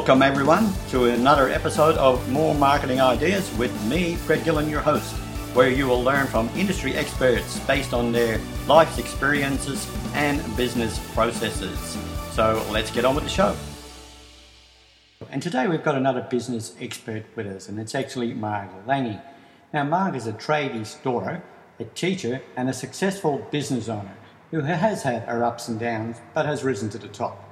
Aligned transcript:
Welcome, 0.00 0.22
everyone, 0.22 0.72
to 0.88 1.04
another 1.10 1.50
episode 1.50 1.94
of 1.96 2.26
More 2.32 2.54
Marketing 2.54 3.02
Ideas 3.02 3.54
with 3.58 3.70
me, 3.84 4.14
Fred 4.14 4.42
Gillen, 4.44 4.70
your 4.70 4.80
host, 4.80 5.12
where 5.52 5.68
you 5.68 5.86
will 5.86 6.02
learn 6.02 6.26
from 6.26 6.48
industry 6.56 6.94
experts 6.94 7.60
based 7.66 7.92
on 7.92 8.10
their 8.10 8.40
life's 8.66 8.96
experiences 8.96 9.86
and 10.14 10.40
business 10.56 10.98
processes. 11.12 11.78
So 12.30 12.66
let's 12.70 12.90
get 12.90 13.04
on 13.04 13.14
with 13.14 13.24
the 13.24 13.30
show. 13.30 13.54
And 15.28 15.42
today 15.42 15.68
we've 15.68 15.84
got 15.84 15.96
another 15.96 16.26
business 16.30 16.74
expert 16.80 17.26
with 17.36 17.46
us, 17.46 17.68
and 17.68 17.78
it's 17.78 17.94
actually 17.94 18.32
Margaret 18.32 18.86
Lange. 18.86 19.20
Now, 19.74 19.84
Marg 19.84 20.16
is 20.16 20.26
a 20.26 20.32
tradie's 20.32 20.94
daughter, 20.94 21.42
a 21.78 21.84
teacher, 21.84 22.40
and 22.56 22.70
a 22.70 22.72
successful 22.72 23.46
business 23.50 23.90
owner 23.90 24.16
who 24.50 24.62
has 24.62 25.02
had 25.02 25.24
her 25.24 25.44
ups 25.44 25.68
and 25.68 25.78
downs 25.78 26.16
but 26.32 26.46
has 26.46 26.64
risen 26.64 26.88
to 26.88 26.98
the 26.98 27.08
top. 27.08 27.46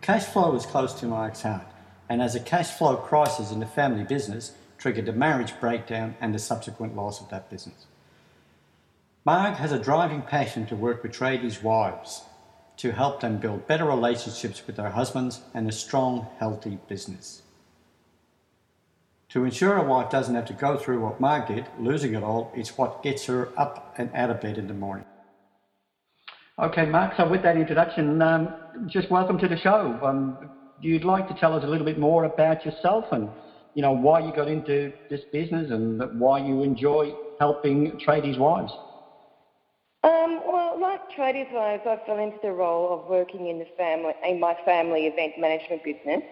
Cash 0.00 0.24
flow 0.24 0.56
is 0.56 0.64
close 0.64 0.94
to 0.94 1.04
Marg's 1.04 1.42
heart, 1.42 1.66
and 2.10 2.20
as 2.20 2.34
a 2.34 2.40
cash 2.40 2.72
flow 2.72 2.96
crisis 2.96 3.52
in 3.52 3.60
the 3.60 3.66
family 3.66 4.02
business 4.02 4.52
triggered 4.78 5.08
a 5.08 5.12
marriage 5.12 5.52
breakdown 5.60 6.16
and 6.20 6.34
the 6.34 6.38
subsequent 6.40 6.96
loss 6.96 7.20
of 7.20 7.30
that 7.30 7.48
business. 7.48 7.86
Marg 9.24 9.54
has 9.54 9.70
a 9.70 9.78
driving 9.78 10.20
passion 10.20 10.66
to 10.66 10.74
work 10.74 11.04
with 11.04 11.12
tradies' 11.12 11.62
wives 11.62 12.22
to 12.78 12.90
help 12.90 13.20
them 13.20 13.36
build 13.36 13.66
better 13.68 13.84
relationships 13.84 14.66
with 14.66 14.74
their 14.74 14.90
husbands 14.90 15.42
and 15.54 15.68
a 15.68 15.72
strong, 15.72 16.26
healthy 16.38 16.78
business. 16.88 17.42
To 19.28 19.44
ensure 19.44 19.76
a 19.76 19.84
wife 19.84 20.10
doesn't 20.10 20.34
have 20.34 20.46
to 20.46 20.52
go 20.52 20.76
through 20.76 21.00
what 21.00 21.20
Marg 21.20 21.46
did, 21.46 21.66
losing 21.78 22.14
it 22.14 22.24
all, 22.24 22.50
it's 22.56 22.76
what 22.76 23.04
gets 23.04 23.26
her 23.26 23.50
up 23.56 23.94
and 23.96 24.10
out 24.14 24.30
of 24.30 24.40
bed 24.40 24.58
in 24.58 24.66
the 24.66 24.74
morning. 24.74 25.04
Okay, 26.58 26.86
Marg, 26.86 27.12
so 27.16 27.28
with 27.28 27.42
that 27.42 27.56
introduction, 27.56 28.20
um, 28.20 28.52
just 28.86 29.10
welcome 29.10 29.38
to 29.38 29.46
the 29.46 29.58
show. 29.58 29.96
Um, 30.02 30.50
you'd 30.80 31.04
like 31.04 31.28
to 31.28 31.34
tell 31.34 31.54
us 31.54 31.64
a 31.64 31.66
little 31.66 31.84
bit 31.84 31.98
more 31.98 32.24
about 32.24 32.64
yourself 32.64 33.04
and 33.12 33.28
you 33.74 33.82
know 33.82 33.92
why 33.92 34.18
you 34.20 34.32
got 34.32 34.48
into 34.48 34.92
this 35.08 35.20
business 35.32 35.70
and 35.70 36.02
why 36.18 36.38
you 36.38 36.62
enjoy 36.62 37.12
helping 37.38 37.98
tradies' 38.06 38.38
wives. 38.38 38.72
Um, 40.02 40.40
well, 40.46 40.80
like 40.80 41.00
tradies' 41.16 41.52
wives, 41.52 41.82
I 41.86 41.98
fell 42.06 42.18
into 42.18 42.38
the 42.42 42.52
role 42.52 42.94
of 42.94 43.08
working 43.08 43.48
in 43.48 43.58
the 43.58 43.66
family 43.76 44.14
in 44.24 44.40
my 44.40 44.56
family 44.64 45.06
event 45.06 45.38
management 45.38 45.84
business. 45.84 46.22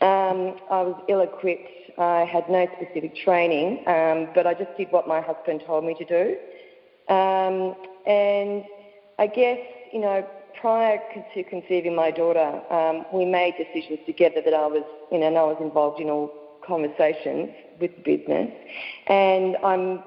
Um, 0.00 0.56
I 0.70 0.82
was 0.82 1.00
ill-equipped. 1.08 1.68
I 1.98 2.24
had 2.24 2.48
no 2.48 2.66
specific 2.76 3.14
training, 3.14 3.78
um, 3.86 4.28
but 4.34 4.46
I 4.46 4.54
just 4.54 4.74
did 4.76 4.90
what 4.90 5.06
my 5.06 5.20
husband 5.20 5.62
told 5.66 5.84
me 5.84 5.94
to 5.94 6.04
do. 6.04 6.36
Um, 7.14 7.74
and 8.06 8.64
I 9.18 9.26
guess 9.26 9.58
you 9.92 10.00
know 10.00 10.26
prior 10.62 11.00
to 11.34 11.42
conceiving 11.42 11.94
my 11.94 12.12
daughter, 12.12 12.62
um, 12.72 13.04
we 13.12 13.24
made 13.24 13.54
decisions 13.58 13.98
together 14.06 14.40
that 14.44 14.54
I 14.54 14.66
was, 14.68 14.84
you 15.10 15.18
know, 15.18 15.26
and 15.26 15.36
I 15.36 15.42
was 15.42 15.56
involved 15.60 16.00
in 16.00 16.08
all 16.08 16.32
conversations 16.64 17.50
with 17.80 17.90
the 17.96 18.16
business, 18.16 18.48
and 19.08 19.56
I'm 19.64 20.04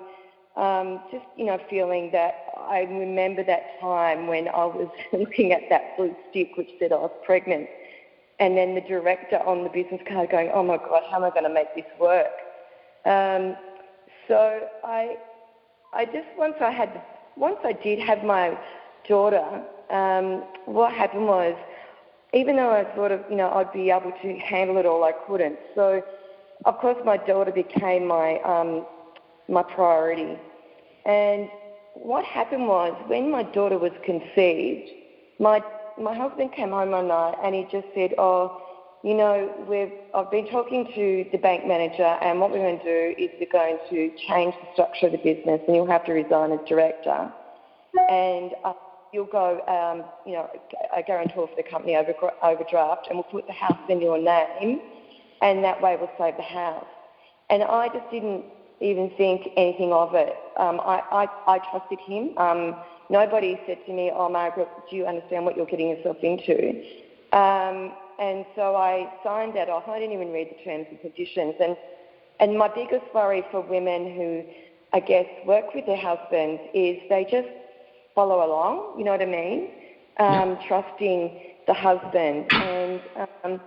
um, 0.56 1.02
just, 1.12 1.26
you 1.36 1.44
know, 1.44 1.60
feeling 1.70 2.10
that 2.14 2.36
I 2.58 2.88
remember 2.90 3.44
that 3.44 3.82
time 3.82 4.28
when 4.28 4.48
I 4.48 4.66
was 4.66 4.88
looking 5.14 5.52
at 5.52 5.64
that 5.70 5.98
blue 5.98 6.16
stick 6.30 6.52
which 6.56 6.70
said 6.80 6.94
I 6.94 6.96
was 6.96 7.12
pregnant, 7.26 7.68
and 8.40 8.58
then 8.58 8.76
the 8.76 8.82
director 8.82 9.40
on 9.46 9.64
the 9.64 9.70
business 9.70 10.02
card 10.08 10.30
going, 10.32 10.52
"Oh 10.54 10.64
my 10.64 10.78
God, 10.78 11.04
how 11.12 11.18
am 11.18 11.26
I 11.26 11.32
going 11.32 11.44
to 11.44 11.54
make 11.54 11.76
this 11.76 11.92
work?" 12.00 12.32
Um, 13.04 13.58
so 14.30 14.62
I, 14.86 15.18
I 15.94 16.06
just 16.06 16.30
once 16.38 16.56
I 16.62 16.72
had, 16.72 17.02
once 17.36 17.58
I 17.66 17.74
did 17.74 18.00
have 18.00 18.24
my 18.24 18.58
daughter, 19.06 19.62
um, 19.90 20.44
what 20.66 20.92
happened 20.94 21.28
was, 21.28 21.56
even 22.34 22.56
though 22.56 22.72
I 22.72 22.84
thought 22.96 23.12
of, 23.12 23.22
you 23.30 23.36
know, 23.38 23.50
I'd 23.52 23.72
be 23.72 23.90
able 23.92 24.12
to 24.22 24.38
handle 24.40 24.78
it 24.78 24.86
all, 24.86 25.04
I 25.04 25.14
couldn't. 25.28 25.58
So, 25.74 26.04
of 26.66 26.78
course, 26.80 26.98
my 27.06 27.18
daughter 27.18 27.52
became 27.52 28.08
my 28.08 28.40
um, 28.42 28.86
my 29.48 29.64
priority. 29.64 30.38
And 31.06 31.50
what 31.94 32.26
happened 32.26 32.68
was, 32.68 32.94
when 33.08 33.32
my 33.32 33.44
daughter 33.44 33.78
was 33.78 33.92
conceived, 34.04 34.90
my 35.40 35.62
my 36.00 36.16
husband 36.16 36.52
came 36.52 36.72
home 36.72 36.92
one 36.92 37.08
night 37.08 37.36
and 37.44 37.56
he 37.56 37.64
just 37.72 37.88
said, 37.96 38.16
"Oh, 38.18 38.62
you 39.04 39.14
know, 39.14 39.54
we've 39.70 39.94
I've 40.14 40.32
been 40.32 40.48
talking 40.48 40.92
to 40.96 41.26
the 41.32 41.38
bank 41.38 41.66
manager, 41.66 42.18
and 42.22 42.40
what 42.40 42.52
we're 42.52 42.58
going 42.58 42.80
to 42.80 42.84
do 42.84 43.22
is 43.22 43.30
we're 43.40 43.52
going 43.52 43.78
to 43.90 44.12
change 44.28 44.56
the 44.56 44.68
structure 44.74 45.06
of 45.08 45.12
the 45.14 45.20
business, 45.20 45.62
and 45.68 45.76
you'll 45.76 45.88
have 45.88 46.06
to 46.06 46.14
resign 46.14 46.52
as 46.52 46.60
director." 46.68 47.32
And 48.10 48.52
uh, 48.66 48.74
you'll 49.16 49.26
go, 49.26 49.62
um, 49.68 50.04
you 50.26 50.34
know, 50.34 50.50
a 50.96 51.02
guarantor 51.02 51.48
for 51.48 51.56
the 51.56 51.64
company 51.64 51.96
over, 51.96 52.14
overdraft, 52.44 53.08
and 53.08 53.18
we'll 53.18 53.24
put 53.24 53.48
the 53.48 53.54
house 53.54 53.80
in 53.88 54.02
your 54.02 54.18
name, 54.18 54.82
and 55.42 55.64
that 55.64 55.82
way 55.82 55.96
we'll 55.98 56.12
save 56.20 56.36
the 56.36 56.44
house. 56.44 56.86
And 57.50 57.64
I 57.64 57.88
just 57.88 58.12
didn't 58.12 58.44
even 58.82 59.10
think 59.18 59.48
anything 59.56 59.94
of 59.94 60.14
it. 60.16 60.36
Um, 60.58 60.82
I, 60.82 61.02
I, 61.12 61.28
I, 61.48 61.60
trusted 61.60 62.00
him. 62.00 62.38
Um, 62.38 62.76
nobody 63.10 63.60
said 63.66 63.78
to 63.86 63.94
me, 63.94 64.12
"Oh, 64.14 64.28
Margaret, 64.28 64.68
do 64.90 64.98
you 64.98 65.06
understand 65.06 65.46
what 65.46 65.56
you're 65.56 65.66
getting 65.66 65.90
yourself 65.90 66.18
into?" 66.22 66.84
Um, 67.32 67.94
and 68.20 68.46
so 68.56 68.76
I 68.76 69.12
signed 69.24 69.56
that 69.56 69.70
off. 69.70 69.88
I 69.88 70.00
didn't 70.00 70.14
even 70.14 70.32
read 70.34 70.50
the 70.50 70.64
terms 70.64 70.88
and 70.90 71.00
conditions. 71.00 71.56
And 71.62 71.78
and 72.42 72.58
my 72.58 72.68
biggest 72.68 73.06
worry 73.14 73.46
for 73.50 73.62
women 73.62 74.14
who, 74.14 74.44
I 74.92 75.00
guess, 75.00 75.26
work 75.46 75.74
with 75.74 75.86
their 75.86 75.98
husbands 75.98 76.62
is 76.74 77.00
they 77.08 77.26
just 77.32 77.48
follow 78.16 78.46
along, 78.46 78.98
you 78.98 79.04
know 79.04 79.12
what 79.12 79.22
I 79.22 79.26
mean? 79.26 79.70
Um, 80.18 80.52
yeah. 80.52 80.68
Trusting 80.68 81.42
the 81.68 81.74
husband. 81.74 82.46
And, 82.52 83.02
um, 83.44 83.62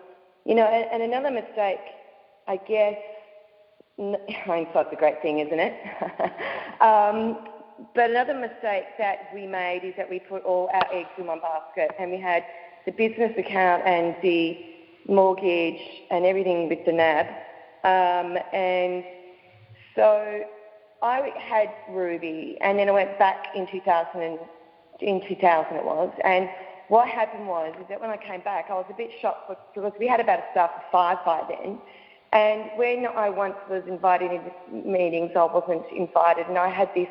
you 0.45 0.55
know, 0.55 0.65
and, 0.65 0.91
and, 0.91 1.03
another 1.03 1.31
mistake, 1.31 1.81
I 2.49 2.57
guess, 2.57 2.97
hindsight's 4.45 4.89
a 4.93 4.97
great 4.97 5.21
thing, 5.21 5.41
isn't 5.41 5.61
it? 5.61 5.75
um, 6.81 7.47
but 7.95 8.11
another 8.11 8.35
mistake 8.35 8.85
that 8.99 9.29
we 9.35 9.47
made 9.47 9.83
is 9.85 9.95
that 9.97 10.09
we 10.09 10.19
put 10.19 10.43
all 10.45 10.69
our 10.73 10.87
eggs 10.93 11.11
in 11.19 11.27
one 11.27 11.41
basket 11.41 11.95
and 11.99 12.11
we 12.11 12.19
had 12.19 12.45
the 12.87 12.93
business 12.93 13.33
account 13.39 13.83
and 13.87 14.17
the 14.23 14.59
mortgage 15.07 15.81
and 16.11 16.25
everything 16.25 16.69
with 16.69 16.85
the 16.87 16.93
NAB. 16.93 17.27
Um, 17.85 18.39
and 18.53 19.05
so 19.95 20.45
I 21.03 21.33
had 21.39 21.71
Ruby, 21.91 22.59
and 22.61 22.79
then 22.79 22.89
I 22.89 22.93
went 22.93 23.19
back 23.19 23.49
in 23.55 23.67
2000, 23.67 24.21
and, 24.21 24.39
in 25.01 25.21
2000 25.29 25.77
it 25.77 25.85
was, 25.85 26.13
and 26.25 26.49
what 26.89 27.07
happened 27.07 27.47
was 27.47 27.75
is 27.81 27.87
that 27.89 28.01
when 28.01 28.11
I 28.11 28.17
came 28.17 28.41
back, 28.41 28.67
I 28.71 28.75
was 28.75 28.87
a 28.91 28.95
bit 28.95 29.11
shocked 29.21 29.51
because 29.75 29.93
we 30.01 30.09
had 30.09 30.21
about 30.21 30.41
a 30.41 30.45
staff 30.53 30.71
of 30.77 30.83
five 30.91 31.19
by 31.25 31.43
then, 31.49 31.79
and 32.33 32.71
when 32.77 33.07
I 33.07 33.31
once 33.31 33.57
was 33.71 33.83
invited 33.87 34.33
into 34.33 34.89
meetings, 34.89 35.33
I 35.37 35.45
wasn't 35.45 35.87
invited, 35.95 36.47
and 36.49 36.59
I 36.59 36.69
had 36.69 36.91
this 36.95 37.09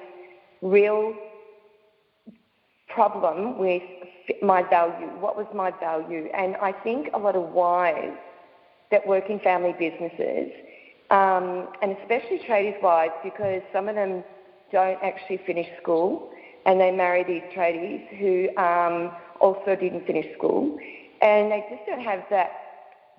real 0.62 1.16
problem 2.90 3.58
with 3.58 3.84
my 4.42 4.64
value. 4.64 5.08
What 5.20 5.38
was 5.38 5.47
my 5.53 5.72
value? 5.72 6.30
And 6.34 6.56
I 6.58 6.72
think 6.72 7.09
a 7.14 7.18
lot 7.18 7.36
of 7.36 7.50
wives 7.50 8.18
that 8.92 9.06
work 9.08 9.30
in 9.30 9.40
family 9.40 9.74
businesses 9.78 10.52
um, 11.09 11.68
and 11.81 11.95
especially 12.01 12.40
tradies 12.40 12.81
wives 12.81 13.13
because 13.23 13.62
some 13.72 13.88
of 13.88 13.95
them 13.95 14.23
don't 14.72 15.01
actually 15.01 15.38
finish 15.45 15.68
school 15.81 16.31
and 16.66 16.79
they 16.79 16.91
marry 16.91 17.23
these 17.23 17.44
tradies 17.56 18.06
who 18.18 18.56
um, 18.57 19.12
also 19.40 19.75
didn't 19.75 20.06
finish 20.06 20.25
school 20.38 20.78
and 21.22 21.51
they 21.51 21.66
just 21.69 21.85
don't 21.88 22.01
have 22.01 22.23
that 22.29 22.51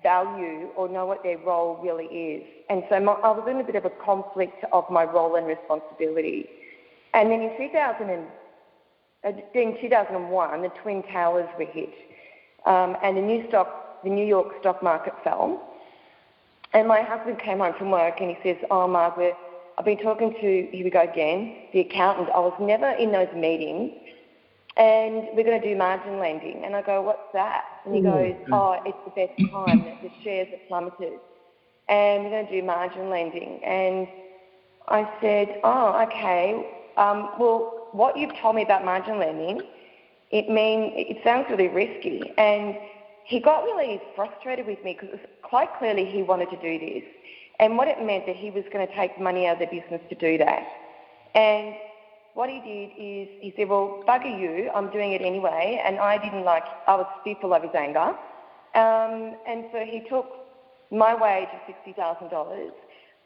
value 0.01 0.69
or 0.75 0.87
know 0.87 1.05
what 1.05 1.23
their 1.23 1.37
role 1.39 1.79
really 1.83 2.05
is. 2.05 2.43
And 2.69 2.83
so 2.89 2.99
my, 2.99 3.13
I 3.13 3.31
was 3.31 3.47
in 3.49 3.59
a 3.59 3.63
bit 3.63 3.75
of 3.75 3.85
a 3.85 3.89
conflict 3.89 4.63
of 4.71 4.89
my 4.89 5.03
role 5.03 5.35
and 5.35 5.45
responsibility. 5.45 6.49
And 7.13 7.31
then 7.31 7.41
in 7.41 7.57
2000 7.57 8.09
and, 8.09 8.25
uh, 9.25 9.31
in 9.53 9.77
2001, 9.81 10.61
the 10.61 10.69
Twin 10.81 11.03
Towers 11.03 11.49
were 11.57 11.65
hit, 11.65 11.93
um, 12.65 12.95
and 13.03 13.17
the 13.17 13.21
New 13.21 13.47
Stock, 13.49 14.01
the 14.03 14.09
New 14.09 14.25
York 14.25 14.53
stock 14.61 14.81
market 14.81 15.13
fell. 15.23 15.68
And 16.73 16.87
my 16.87 17.01
husband 17.01 17.39
came 17.39 17.59
home 17.59 17.73
from 17.77 17.91
work 17.91 18.21
and 18.21 18.29
he 18.29 18.37
says, 18.43 18.57
Oh, 18.69 18.87
Margaret, 18.87 19.35
I've 19.77 19.85
been 19.85 19.97
talking 19.97 20.33
to, 20.33 20.67
here 20.71 20.83
we 20.83 20.89
go 20.89 21.01
again, 21.01 21.55
the 21.73 21.79
accountant. 21.81 22.29
I 22.35 22.39
was 22.39 22.53
never 22.59 22.91
in 22.91 23.11
those 23.11 23.33
meetings. 23.35 23.91
And 24.77 25.27
we're 25.33 25.43
going 25.43 25.59
to 25.61 25.67
do 25.67 25.75
margin 25.75 26.19
lending. 26.19 26.63
And 26.65 26.75
I 26.75 26.81
go, 26.81 27.01
What's 27.01 27.31
that? 27.33 27.63
And 27.85 27.95
he 27.95 28.01
goes, 28.01 28.35
Oh, 28.51 28.77
it's 28.85 28.97
the 29.05 29.11
best 29.11 29.33
time. 29.51 29.83
The 30.01 30.09
shares 30.23 30.47
have 30.51 30.67
plummeted. 30.67 31.13
And 31.89 32.23
we're 32.23 32.29
going 32.29 32.47
to 32.47 32.61
do 32.61 32.63
margin 32.65 33.09
lending. 33.09 33.59
And 33.63 34.07
I 34.87 35.09
said, 35.21 35.59
Oh, 35.63 36.01
okay. 36.03 36.65
Um, 36.97 37.29
well, 37.39 37.89
what 37.91 38.17
you've 38.17 38.35
told 38.35 38.55
me 38.55 38.63
about 38.63 38.85
margin 38.85 39.17
lending, 39.19 39.63
it 40.31 40.49
mean 40.49 40.93
it 40.95 41.17
sounds 41.23 41.47
really 41.49 41.67
risky. 41.67 42.33
And 42.37 42.75
he 43.29 43.39
got 43.39 43.63
really 43.63 44.01
frustrated 44.15 44.65
with 44.65 44.83
me 44.83 44.97
because 44.99 45.19
quite 45.43 45.69
clearly 45.77 46.03
he 46.03 46.23
wanted 46.23 46.49
to 46.49 46.57
do 46.57 46.79
this. 46.79 47.03
And 47.59 47.77
what 47.77 47.87
it 47.87 48.01
meant 48.03 48.25
that 48.25 48.35
he 48.35 48.49
was 48.49 48.63
going 48.73 48.87
to 48.87 48.95
take 48.95 49.21
money 49.21 49.45
out 49.45 49.61
of 49.61 49.69
the 49.69 49.79
business 49.79 50.01
to 50.09 50.15
do 50.15 50.39
that. 50.39 50.65
And 51.35 51.75
what 52.33 52.49
he 52.49 52.59
did 52.59 52.89
is 52.97 53.29
he 53.39 53.53
said, 53.55 53.69
well, 53.69 54.03
bugger 54.07 54.33
you, 54.41 54.71
I'm 54.73 54.89
doing 54.89 55.11
it 55.11 55.21
anyway. 55.21 55.79
And 55.85 55.99
I 55.99 56.17
didn't 56.17 56.43
like, 56.43 56.63
I 56.87 56.95
was 56.95 57.05
fearful 57.23 57.53
of 57.53 57.61
his 57.61 57.71
anger. 57.75 58.15
Um, 58.73 59.35
and 59.47 59.65
so 59.71 59.85
he 59.85 60.03
took 60.09 60.25
my 60.89 61.13
wage 61.13 61.49
of 61.53 61.95
$60,000. 61.95 62.71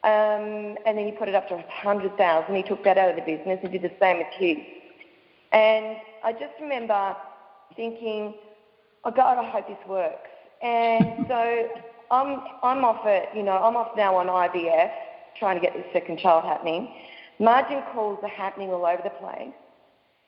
Um, 0.04 0.76
and 0.84 0.98
then 0.98 1.06
he 1.06 1.12
put 1.12 1.30
it 1.30 1.34
up 1.34 1.48
to 1.48 1.54
100000 1.54 2.54
He 2.54 2.62
took 2.62 2.84
that 2.84 2.98
out 2.98 3.08
of 3.08 3.16
the 3.16 3.22
business 3.22 3.58
and 3.62 3.72
did 3.72 3.80
the 3.80 3.92
same 3.98 4.18
with 4.18 4.26
his. 4.36 4.58
And 5.52 5.96
I 6.22 6.32
just 6.32 6.52
remember 6.60 7.16
thinking, 7.74 8.34
oh 9.04 9.10
God, 9.10 9.38
I 9.38 9.50
hope 9.50 9.68
this 9.68 9.88
works. 9.88 10.28
And 10.62 11.26
so 11.28 11.68
I'm, 12.10 12.40
I'm 12.62 12.84
off 12.84 13.04
it, 13.04 13.28
you 13.34 13.42
know, 13.42 13.52
I'm 13.52 13.76
off 13.76 13.96
now 13.96 14.16
on 14.16 14.26
IVF, 14.26 14.90
trying 15.38 15.60
to 15.60 15.60
get 15.60 15.74
the 15.74 15.84
second 15.92 16.18
child 16.18 16.44
happening. 16.44 16.92
Margin 17.38 17.82
calls 17.92 18.18
are 18.22 18.28
happening 18.28 18.70
all 18.70 18.86
over 18.86 19.02
the 19.02 19.10
place. 19.10 19.52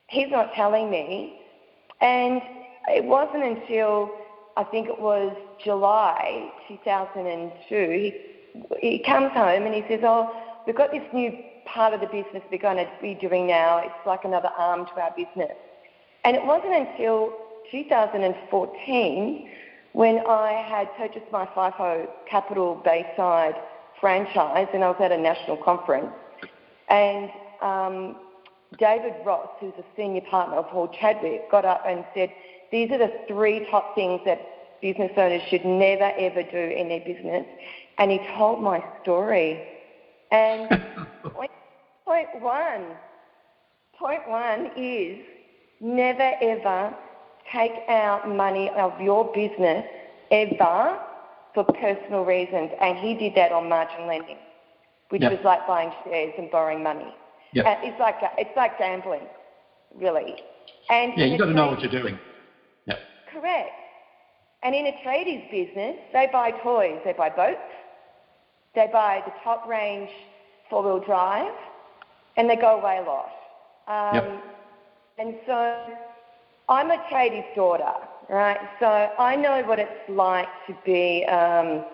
He's 0.08 0.30
not 0.30 0.52
telling 0.54 0.90
me. 0.90 1.40
And 2.00 2.40
it 2.88 3.04
wasn't 3.04 3.44
until 3.44 4.10
I 4.56 4.64
think 4.64 4.88
it 4.88 5.00
was 5.00 5.36
July 5.62 6.50
2002, 6.68 7.52
he, 7.70 8.14
he 8.80 8.98
comes 9.04 9.32
home 9.32 9.66
and 9.66 9.74
he 9.74 9.84
says, 9.88 10.00
Oh, 10.02 10.32
we've 10.66 10.76
got 10.76 10.90
this 10.90 11.02
new 11.12 11.32
part 11.66 11.92
of 11.92 12.00
the 12.00 12.06
business 12.06 12.42
we're 12.50 12.58
going 12.58 12.76
to 12.78 12.88
be 13.02 13.14
doing 13.14 13.46
now. 13.46 13.78
It's 13.78 14.06
like 14.06 14.24
another 14.24 14.50
arm 14.56 14.86
to 14.86 14.92
our 15.00 15.12
business. 15.16 15.52
And 16.24 16.36
it 16.36 16.44
wasn't 16.44 16.74
until 16.74 17.32
2014 17.70 19.50
when 19.92 20.18
I 20.26 20.52
had 20.68 20.94
purchased 20.96 21.30
my 21.32 21.46
FIFO 21.46 22.06
Capital 22.28 22.80
Bayside 22.84 23.54
franchise 24.00 24.68
and 24.74 24.84
I 24.84 24.90
was 24.90 25.00
at 25.00 25.10
a 25.10 25.16
national 25.16 25.56
conference. 25.56 26.12
And 26.88 27.30
um, 27.62 28.16
David 28.78 29.14
Ross, 29.24 29.48
who's 29.58 29.72
a 29.78 29.84
senior 29.96 30.20
partner 30.22 30.56
of 30.56 30.66
Hall 30.66 30.88
Chadwick, 30.88 31.50
got 31.50 31.64
up 31.64 31.82
and 31.86 32.04
said, 32.14 32.30
These 32.70 32.90
are 32.90 32.98
the 32.98 33.12
three 33.26 33.66
top 33.70 33.94
things 33.94 34.20
that 34.26 34.40
business 34.82 35.12
owners 35.16 35.42
should 35.48 35.64
never 35.64 36.12
ever 36.18 36.42
do 36.42 36.58
in 36.58 36.88
their 36.88 37.00
business. 37.00 37.46
And 37.98 38.10
he 38.10 38.20
told 38.36 38.62
my 38.62 38.84
story. 39.02 39.66
And 40.30 40.68
point, 41.22 41.50
point 42.04 42.28
one, 42.40 42.84
point 43.98 44.28
one 44.28 44.70
is 44.76 45.18
never 45.80 46.32
ever 46.42 46.94
take 47.52 47.72
out 47.88 48.28
money 48.28 48.70
of 48.76 48.98
your 49.00 49.32
business 49.32 49.84
ever 50.30 50.98
for 51.54 51.64
personal 51.64 52.24
reasons. 52.24 52.70
And 52.80 52.98
he 52.98 53.14
did 53.14 53.34
that 53.34 53.52
on 53.52 53.68
margin 53.68 54.06
lending, 54.06 54.38
which 55.08 55.22
yep. 55.22 55.32
was 55.32 55.40
like 55.44 55.66
buying 55.66 55.92
shares 56.04 56.34
and 56.38 56.50
borrowing 56.50 56.82
money. 56.82 57.14
Yep. 57.52 57.66
Uh, 57.66 57.74
it's 57.82 58.00
like 58.00 58.16
it's 58.38 58.56
like 58.56 58.78
gambling, 58.78 59.26
really. 59.94 60.36
And 60.90 61.12
yeah, 61.16 61.26
you've 61.26 61.38
got 61.38 61.46
to 61.46 61.54
know 61.54 61.68
what 61.68 61.80
you're 61.80 61.90
doing. 61.90 62.18
Yep. 62.86 62.98
Correct. 63.32 63.70
And 64.62 64.74
in 64.74 64.86
a 64.86 64.92
tradies 65.04 65.50
business, 65.50 65.96
they 66.12 66.28
buy 66.32 66.50
toys. 66.62 67.00
They 67.04 67.12
buy 67.12 67.30
boats. 67.30 67.60
They 68.74 68.88
buy 68.92 69.22
the 69.24 69.32
top 69.42 69.66
range 69.66 70.10
four 70.68 70.82
wheel 70.82 71.04
drive, 71.04 71.52
and 72.36 72.50
they 72.50 72.56
go 72.56 72.78
away 72.78 72.98
a 72.98 73.02
lot. 73.02 73.30
Um, 73.88 74.14
yep. 74.14 74.44
And 75.18 75.34
so 75.46 75.96
I'm 76.68 76.90
a 76.90 76.98
tradie's 77.08 77.44
daughter, 77.54 77.92
right? 78.28 78.58
So 78.80 78.86
I 78.86 79.36
know 79.36 79.62
what 79.64 79.78
it's 79.78 80.08
like 80.08 80.48
to 80.66 80.76
be, 80.84 81.24
um, 81.26 81.84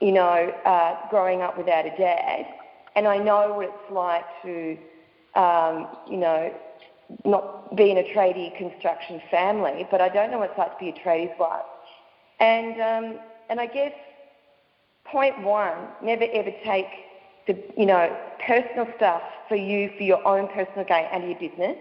you 0.00 0.12
know, 0.12 0.52
uh, 0.64 0.96
growing 1.10 1.42
up 1.42 1.58
without 1.58 1.86
a 1.86 1.90
dad, 1.96 2.46
and 2.94 3.06
I 3.08 3.18
know 3.18 3.54
what 3.54 3.66
it's 3.66 3.90
like 3.90 4.24
to, 4.42 4.78
um, 5.34 5.88
you 6.08 6.16
know, 6.16 6.52
not 7.24 7.74
be 7.76 7.90
in 7.90 7.98
a 7.98 8.02
tradie 8.02 8.56
construction 8.56 9.20
family, 9.30 9.86
but 9.90 10.00
I 10.00 10.08
don't 10.08 10.30
know 10.30 10.38
what 10.38 10.50
it's 10.50 10.58
like 10.58 10.78
to 10.78 10.84
be 10.84 10.90
a 10.90 11.02
tradie's 11.02 11.30
wife. 11.38 11.62
And 12.38 12.80
um, 12.80 13.20
and 13.50 13.60
I 13.60 13.66
guess 13.66 13.92
point 15.04 15.42
one, 15.42 15.76
never 16.02 16.24
ever 16.32 16.52
take 16.64 16.86
the 17.46 17.58
you 17.76 17.86
know 17.86 18.16
personal 18.46 18.86
stuff 18.96 19.22
for 19.48 19.56
you 19.56 19.90
for 19.96 20.04
your 20.04 20.26
own 20.26 20.46
personal 20.48 20.84
gain 20.84 21.06
and 21.12 21.24
your 21.28 21.38
business. 21.38 21.76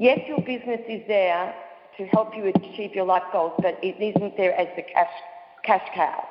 Yes, 0.00 0.20
your 0.26 0.38
business 0.38 0.80
is 0.88 1.02
there 1.08 1.54
to 1.98 2.06
help 2.06 2.34
you 2.34 2.46
achieve 2.46 2.94
your 2.94 3.04
life 3.04 3.22
goals, 3.32 3.52
but 3.60 3.78
it 3.82 4.00
isn't 4.00 4.34
there 4.34 4.58
as 4.58 4.66
the 4.74 4.80
cash 4.80 5.10
cash 5.62 5.86
cow. 5.94 6.26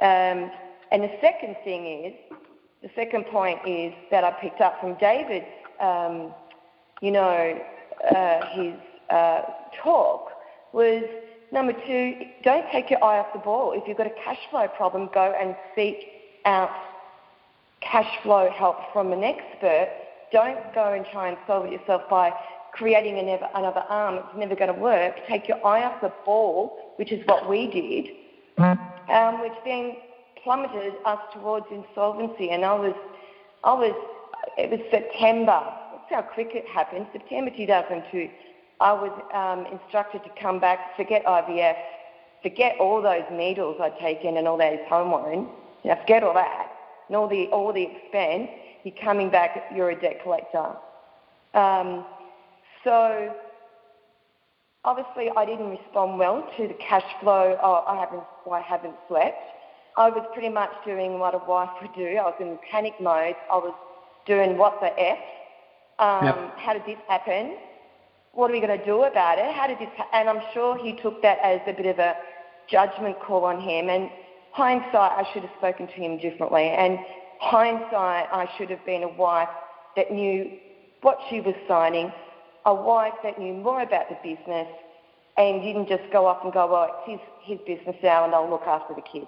Um, 0.00 0.52
and 0.92 1.02
the 1.02 1.10
second 1.20 1.56
thing 1.64 2.04
is, 2.04 2.36
the 2.80 2.90
second 2.94 3.26
point 3.26 3.58
is 3.66 3.92
that 4.12 4.22
I 4.22 4.30
picked 4.40 4.60
up 4.60 4.80
from 4.80 4.94
David's, 5.00 5.46
um, 5.80 6.32
you 7.00 7.10
know, 7.10 7.60
uh, 8.08 8.46
his 8.52 8.74
uh, 9.10 9.42
talk 9.82 10.28
was 10.72 11.02
number 11.50 11.72
two, 11.84 12.14
don't 12.44 12.70
take 12.70 12.88
your 12.88 13.02
eye 13.02 13.18
off 13.18 13.32
the 13.32 13.40
ball. 13.40 13.72
If 13.72 13.88
you've 13.88 13.98
got 13.98 14.06
a 14.06 14.14
cash 14.24 14.38
flow 14.48 14.68
problem, 14.68 15.10
go 15.12 15.34
and 15.40 15.56
seek 15.74 16.06
out 16.44 16.70
cash 17.80 18.22
flow 18.22 18.48
help 18.48 18.76
from 18.92 19.12
an 19.12 19.24
expert. 19.24 19.88
Don't 20.30 20.72
go 20.72 20.92
and 20.92 21.04
try 21.10 21.30
and 21.30 21.36
solve 21.48 21.66
it 21.66 21.72
yourself 21.72 22.02
by 22.08 22.32
creating 22.72 23.18
another, 23.18 23.48
another 23.54 23.84
arm. 23.88 24.16
It's 24.16 24.36
never 24.36 24.54
going 24.56 24.74
to 24.74 24.80
work. 24.80 25.14
Take 25.28 25.48
your 25.48 25.64
eye 25.66 25.84
off 25.84 26.00
the 26.00 26.12
ball, 26.24 26.94
which 26.96 27.12
is 27.12 27.26
what 27.26 27.48
we 27.48 27.66
did, 27.70 28.08
um, 29.10 29.40
which 29.40 29.52
then 29.64 29.96
plummeted 30.42 30.94
us 31.04 31.18
towards 31.32 31.66
insolvency. 31.70 32.50
And 32.50 32.64
I 32.64 32.74
was, 32.74 32.94
I 33.64 33.72
was, 33.74 33.94
it 34.58 34.70
was 34.70 34.80
September. 34.90 35.62
That's 35.92 36.10
how 36.10 36.22
quick 36.22 36.50
it 36.52 36.66
happened. 36.66 37.06
September 37.12 37.50
2002. 37.56 38.30
I 38.80 38.92
was 38.92 39.12
um, 39.32 39.66
instructed 39.72 40.24
to 40.24 40.30
come 40.40 40.58
back, 40.58 40.96
forget 40.96 41.24
IVF, 41.24 41.76
forget 42.42 42.76
all 42.80 43.00
those 43.00 43.22
needles 43.30 43.76
I'd 43.80 43.96
taken 43.98 44.36
and 44.36 44.48
all 44.48 44.58
those 44.58 44.80
hormones. 44.88 45.48
You 45.84 45.94
forget 46.00 46.24
all 46.24 46.34
that 46.34 46.68
and 47.08 47.16
all 47.16 47.28
the 47.28 47.46
all 47.46 47.72
the 47.72 47.82
expense. 47.82 48.48
You're 48.82 48.94
coming 49.00 49.30
back. 49.30 49.70
You're 49.74 49.90
a 49.90 50.00
debt 50.00 50.22
collector. 50.22 50.74
Um, 51.54 52.04
so 52.84 53.34
obviously, 54.84 55.30
I 55.36 55.44
didn't 55.44 55.70
respond 55.70 56.18
well 56.18 56.48
to 56.56 56.68
the 56.68 56.74
cash 56.74 57.04
flow. 57.20 57.58
Oh, 57.62 57.84
I 57.86 57.96
haven't. 57.96 58.22
I 58.50 58.60
haven't 58.60 58.94
slept. 59.08 59.42
I 59.96 60.08
was 60.08 60.24
pretty 60.32 60.48
much 60.48 60.70
doing 60.84 61.18
what 61.18 61.34
a 61.34 61.38
wife 61.38 61.70
would 61.80 61.94
do. 61.94 62.06
I 62.16 62.22
was 62.22 62.34
in 62.40 62.58
panic 62.70 62.94
mode. 63.00 63.36
I 63.50 63.56
was 63.56 63.74
doing 64.26 64.56
what 64.56 64.80
the 64.80 64.98
f. 64.98 65.18
Um, 65.98 66.24
yep. 66.24 66.58
How 66.58 66.72
did 66.72 66.86
this 66.86 66.98
happen? 67.08 67.56
what 68.32 68.50
are 68.50 68.54
we 68.54 68.60
going 68.60 68.78
to 68.78 68.84
do 68.84 69.04
about 69.04 69.38
it? 69.38 69.54
How 69.54 69.66
did 69.66 69.78
this? 69.78 69.88
Ha-? 69.96 70.08
And 70.12 70.28
I'm 70.28 70.40
sure 70.54 70.76
he 70.76 70.94
took 71.00 71.22
that 71.22 71.38
as 71.42 71.60
a 71.66 71.72
bit 71.72 71.86
of 71.86 71.98
a 71.98 72.16
judgment 72.68 73.16
call 73.20 73.44
on 73.44 73.60
him. 73.60 73.88
And 73.88 74.10
hindsight, 74.52 74.94
I 74.94 75.28
should 75.32 75.42
have 75.42 75.52
spoken 75.58 75.86
to 75.86 75.92
him 75.92 76.18
differently. 76.18 76.64
And 76.64 76.98
hindsight, 77.40 78.28
I 78.32 78.48
should 78.56 78.70
have 78.70 78.84
been 78.86 79.02
a 79.02 79.08
wife 79.08 79.48
that 79.96 80.10
knew 80.10 80.50
what 81.02 81.18
she 81.28 81.40
was 81.40 81.54
signing, 81.68 82.12
a 82.66 82.74
wife 82.74 83.14
that 83.22 83.38
knew 83.38 83.54
more 83.54 83.82
about 83.82 84.08
the 84.08 84.16
business, 84.22 84.68
and 85.36 85.62
didn't 85.62 85.88
just 85.88 86.02
go 86.12 86.26
off 86.26 86.38
and 86.44 86.52
go, 86.52 86.70
well, 86.70 86.88
it's 87.06 87.20
his, 87.44 87.58
his 87.58 87.58
business 87.66 87.96
now, 88.02 88.24
and 88.24 88.34
I'll 88.34 88.48
look 88.48 88.66
after 88.66 88.94
the 88.94 89.00
kids. 89.00 89.26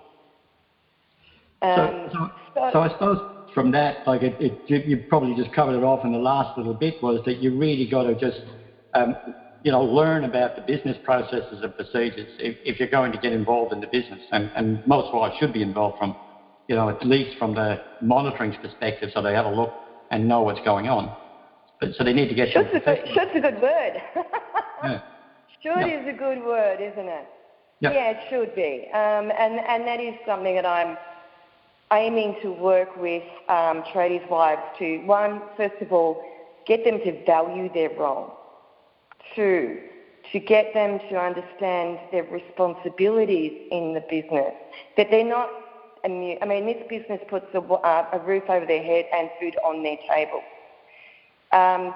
Um, 1.63 2.11
so, 2.13 2.31
so, 2.55 2.71
so, 2.73 2.81
I 2.83 2.89
suppose 2.91 3.19
from 3.55 3.71
that, 3.73 4.07
like 4.07 4.23
it, 4.23 4.35
it, 4.39 4.87
you 4.87 4.99
probably 5.09 5.35
just 5.35 5.53
covered 5.53 5.77
it 5.77 5.83
off 5.83 6.05
in 6.05 6.13
the 6.13 6.19
last 6.19 6.57
little 6.59 6.75
bit, 6.75 7.03
was 7.03 7.21
that 7.25 7.41
you 7.41 7.57
really 7.57 7.89
got 7.89 8.03
to 8.03 8.15
just 8.15 8.43
um, 8.93 9.17
you 9.65 9.73
know, 9.73 9.83
learn 9.83 10.25
about 10.25 10.55
the 10.55 10.63
business 10.63 10.97
processes 11.05 11.61
and 11.63 11.75
procedures 11.75 12.29
if, 12.39 12.55
if 12.65 12.79
you're 12.79 12.89
going 12.89 13.11
to 13.11 13.19
get 13.19 13.33
involved 13.33 13.73
in 13.73 13.81
the 13.81 13.87
business. 13.87 14.21
And, 14.31 14.51
and 14.55 14.79
most 14.87 15.13
wives 15.13 15.35
should 15.39 15.55
be 15.55 15.63
involved 15.63 15.97
from, 15.99 16.15
you 16.69 16.77
know, 16.77 16.91
at 16.91 17.05
least 17.05 17.39
from 17.39 17.55
the 17.55 17.81
monitoring 18.03 18.55
perspective 18.61 19.11
so 19.15 19.23
they 19.23 19.33
have 19.33 19.47
a 19.47 19.51
look 19.51 19.73
and 20.11 20.29
know 20.29 20.43
what's 20.43 20.61
going 20.67 20.87
on. 20.89 21.11
But, 21.81 21.91
so 21.97 22.05
they 22.05 22.13
need 22.13 22.29
to 22.29 22.35
get 22.35 22.51
should's, 22.53 22.71
a, 22.75 22.97
should's 23.13 23.33
a 23.35 23.41
good 23.41 23.61
word. 23.61 24.03
yeah. 24.85 25.01
Should 25.63 25.81
yeah. 25.81 26.03
is 26.03 26.09
a 26.15 26.19
good 26.19 26.45
word, 26.45 26.79
isn't 26.79 27.09
it? 27.09 27.27
Yeah, 27.81 27.93
yeah 27.93 28.11
it 28.11 28.19
should 28.29 28.55
be. 28.55 28.87
Um, 28.93 29.33
and, 29.39 29.59
and 29.61 29.87
that 29.87 29.99
is 29.99 30.15
something 30.27 30.55
that 30.57 30.67
I'm 30.67 30.99
aiming 31.91 32.37
to 32.43 32.53
work 32.53 32.95
with 32.99 33.23
um, 33.49 33.83
tradies' 33.85 34.29
wives 34.29 34.61
to, 34.79 34.99
one, 35.07 35.41
first 35.57 35.81
of 35.81 35.91
all, 35.91 36.23
get 36.67 36.85
them 36.85 36.99
to 36.99 37.25
value 37.25 37.73
their 37.73 37.89
role 37.99 38.37
to 39.37 39.81
to 40.33 40.41
get 40.41 40.73
them 40.75 40.99
to 41.11 41.17
understand 41.17 41.99
their 42.11 42.25
responsibilities 42.25 43.53
in 43.71 43.95
the 43.95 44.01
business, 44.09 44.55
that 44.97 45.09
they're 45.11 45.25
not 45.25 45.51
immune. 46.03 46.39
I 46.41 46.47
mean, 46.47 46.67
this 46.67 46.83
business 46.89 47.21
puts 47.29 47.47
a, 47.55 47.61
uh, 47.61 48.09
a 48.13 48.19
roof 48.21 48.45
over 48.49 48.65
their 48.65 48.83
head 48.83 49.07
and 49.15 49.29
food 49.41 49.55
on 49.65 49.83
their 49.83 49.99
table. 50.09 50.43
Um, 51.55 51.95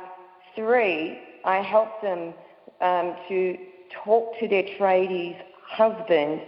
three, 0.55 1.19
I 1.45 1.57
help 1.57 2.01
them 2.01 2.33
um, 2.81 3.17
to 3.29 3.59
talk 4.05 4.39
to 4.39 4.49
their 4.49 4.63
tradies' 4.63 5.37
husband 5.67 6.41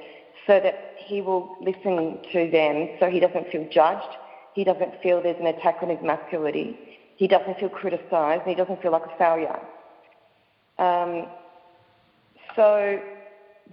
so 0.47 0.61
that 0.61 0.95
he 0.97 1.21
will 1.21 1.57
listen 1.61 2.19
to 2.33 2.51
them 2.51 2.89
so 3.01 3.11
he 3.11 3.19
doesn't 3.19 3.51
feel 3.51 3.67
judged, 3.71 4.17
he 4.55 4.65
doesn't 4.65 5.03
feel 5.03 5.21
there's 5.23 5.41
an 5.41 5.47
attack 5.47 5.79
on 5.83 5.89
his 5.89 5.99
masculinity, 6.03 6.79
he 7.17 7.27
doesn't 7.27 7.59
feel 7.59 7.69
criticised, 7.69 8.43
he 8.47 8.55
doesn't 8.55 8.81
feel 8.81 8.93
like 8.93 9.07
a 9.07 9.19
failure. 9.19 9.59
Um, 10.79 11.27
so 12.55 13.01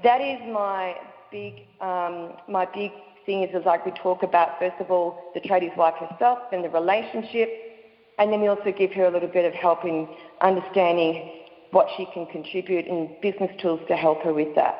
that 0.04 0.22
is 0.22 0.40
my 0.52 0.96
big, 1.32 1.68
um, 1.80 2.34
my 2.50 2.66
big 2.74 2.92
seeing 3.26 3.44
is 3.44 3.66
like 3.66 3.86
we 3.86 3.92
talk 3.92 4.24
about, 4.24 4.58
first 4.60 4.76
of 4.80 4.90
all, 4.90 5.32
the 5.34 5.42
tradie's 5.42 5.76
wife 5.78 5.96
herself 5.96 6.40
and 6.52 6.64
the 6.64 6.70
relationship, 6.70 7.67
and 8.18 8.32
then 8.32 8.42
we 8.42 8.48
also 8.48 8.72
give 8.78 8.92
her 8.94 9.06
a 9.06 9.12
little 9.12 9.30
bit 9.30 9.46
of 9.46 9.54
help 9.54 9.86
in 9.86 10.08
understanding 10.42 11.32
what 11.72 11.88
she 11.96 12.08
can 12.14 12.26
contribute 12.28 12.88
and 12.88 13.10
business 13.22 13.52
tools 13.62 13.80
to 13.88 13.96
help 13.96 14.24
her 14.24 14.34
with 14.34 14.54
that. 14.56 14.76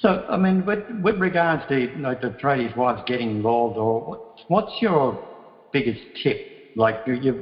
So, 0.00 0.24
I 0.30 0.36
mean, 0.36 0.64
with, 0.64 0.80
with 1.02 1.16
regards 1.18 1.62
to 1.68 1.78
you 1.78 1.98
know, 1.98 2.14
the 2.14 2.30
tradies' 2.30 2.74
wives 2.74 3.02
getting 3.06 3.30
involved, 3.30 3.76
or 3.76 4.18
what's 4.48 4.72
your 4.80 5.18
biggest 5.72 6.00
tip? 6.22 6.38
Like 6.76 7.02
you, 7.06 7.14
you, 7.14 7.40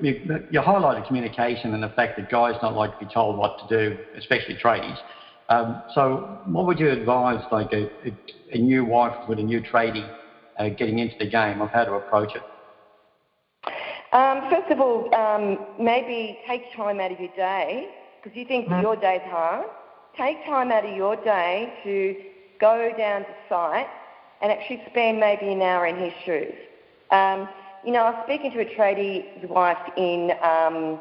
you 0.50 0.60
highlighted 0.60 1.06
communication 1.06 1.74
and 1.74 1.82
the 1.82 1.90
fact 1.90 2.16
that 2.16 2.28
guys 2.30 2.54
don't 2.60 2.74
like 2.74 2.98
to 2.98 3.04
be 3.04 3.12
told 3.12 3.36
what 3.36 3.58
to 3.60 3.66
do, 3.68 3.96
especially 4.16 4.56
tradies. 4.56 4.96
Um, 5.50 5.82
so, 5.94 6.40
what 6.46 6.66
would 6.66 6.80
you 6.80 6.90
advise, 6.90 7.40
like 7.50 7.72
a, 7.72 7.88
a, 8.06 8.16
a 8.52 8.58
new 8.58 8.84
wife 8.84 9.14
with 9.28 9.38
a 9.38 9.42
new 9.42 9.60
tradie 9.60 10.10
uh, 10.58 10.70
getting 10.70 10.98
into 10.98 11.14
the 11.18 11.26
game 11.26 11.60
of 11.60 11.70
how 11.72 11.84
to 11.84 11.92
approach 11.92 12.34
it? 12.34 12.42
Um, 14.12 14.48
first 14.48 14.70
of 14.70 14.80
all, 14.80 15.14
um, 15.14 15.66
maybe 15.78 16.38
take 16.46 16.74
time 16.74 16.98
out 16.98 17.12
of 17.12 17.20
your 17.20 17.34
day 17.36 17.88
because 18.22 18.36
you 18.36 18.46
think 18.46 18.68
mm. 18.68 18.80
your 18.82 18.96
day's 18.96 19.20
hard. 19.26 19.66
Take 20.16 20.44
time 20.46 20.72
out 20.72 20.84
of 20.84 20.96
your 20.96 21.16
day 21.16 21.72
to 21.84 22.16
go 22.58 22.90
down 22.96 23.20
to 23.22 23.34
site 23.48 23.86
and 24.40 24.50
actually 24.50 24.82
spend 24.90 25.20
maybe 25.20 25.52
an 25.52 25.60
hour 25.60 25.86
in 25.86 25.96
his 25.96 26.12
shoes. 26.24 26.54
Um, 27.10 27.48
you 27.84 27.92
know, 27.92 28.02
I 28.04 28.10
was 28.10 28.24
speaking 28.24 28.50
to 28.52 28.60
a 28.60 28.74
tradie's 28.74 29.48
wife 29.48 29.78
in 29.96 30.32
um, 30.42 31.00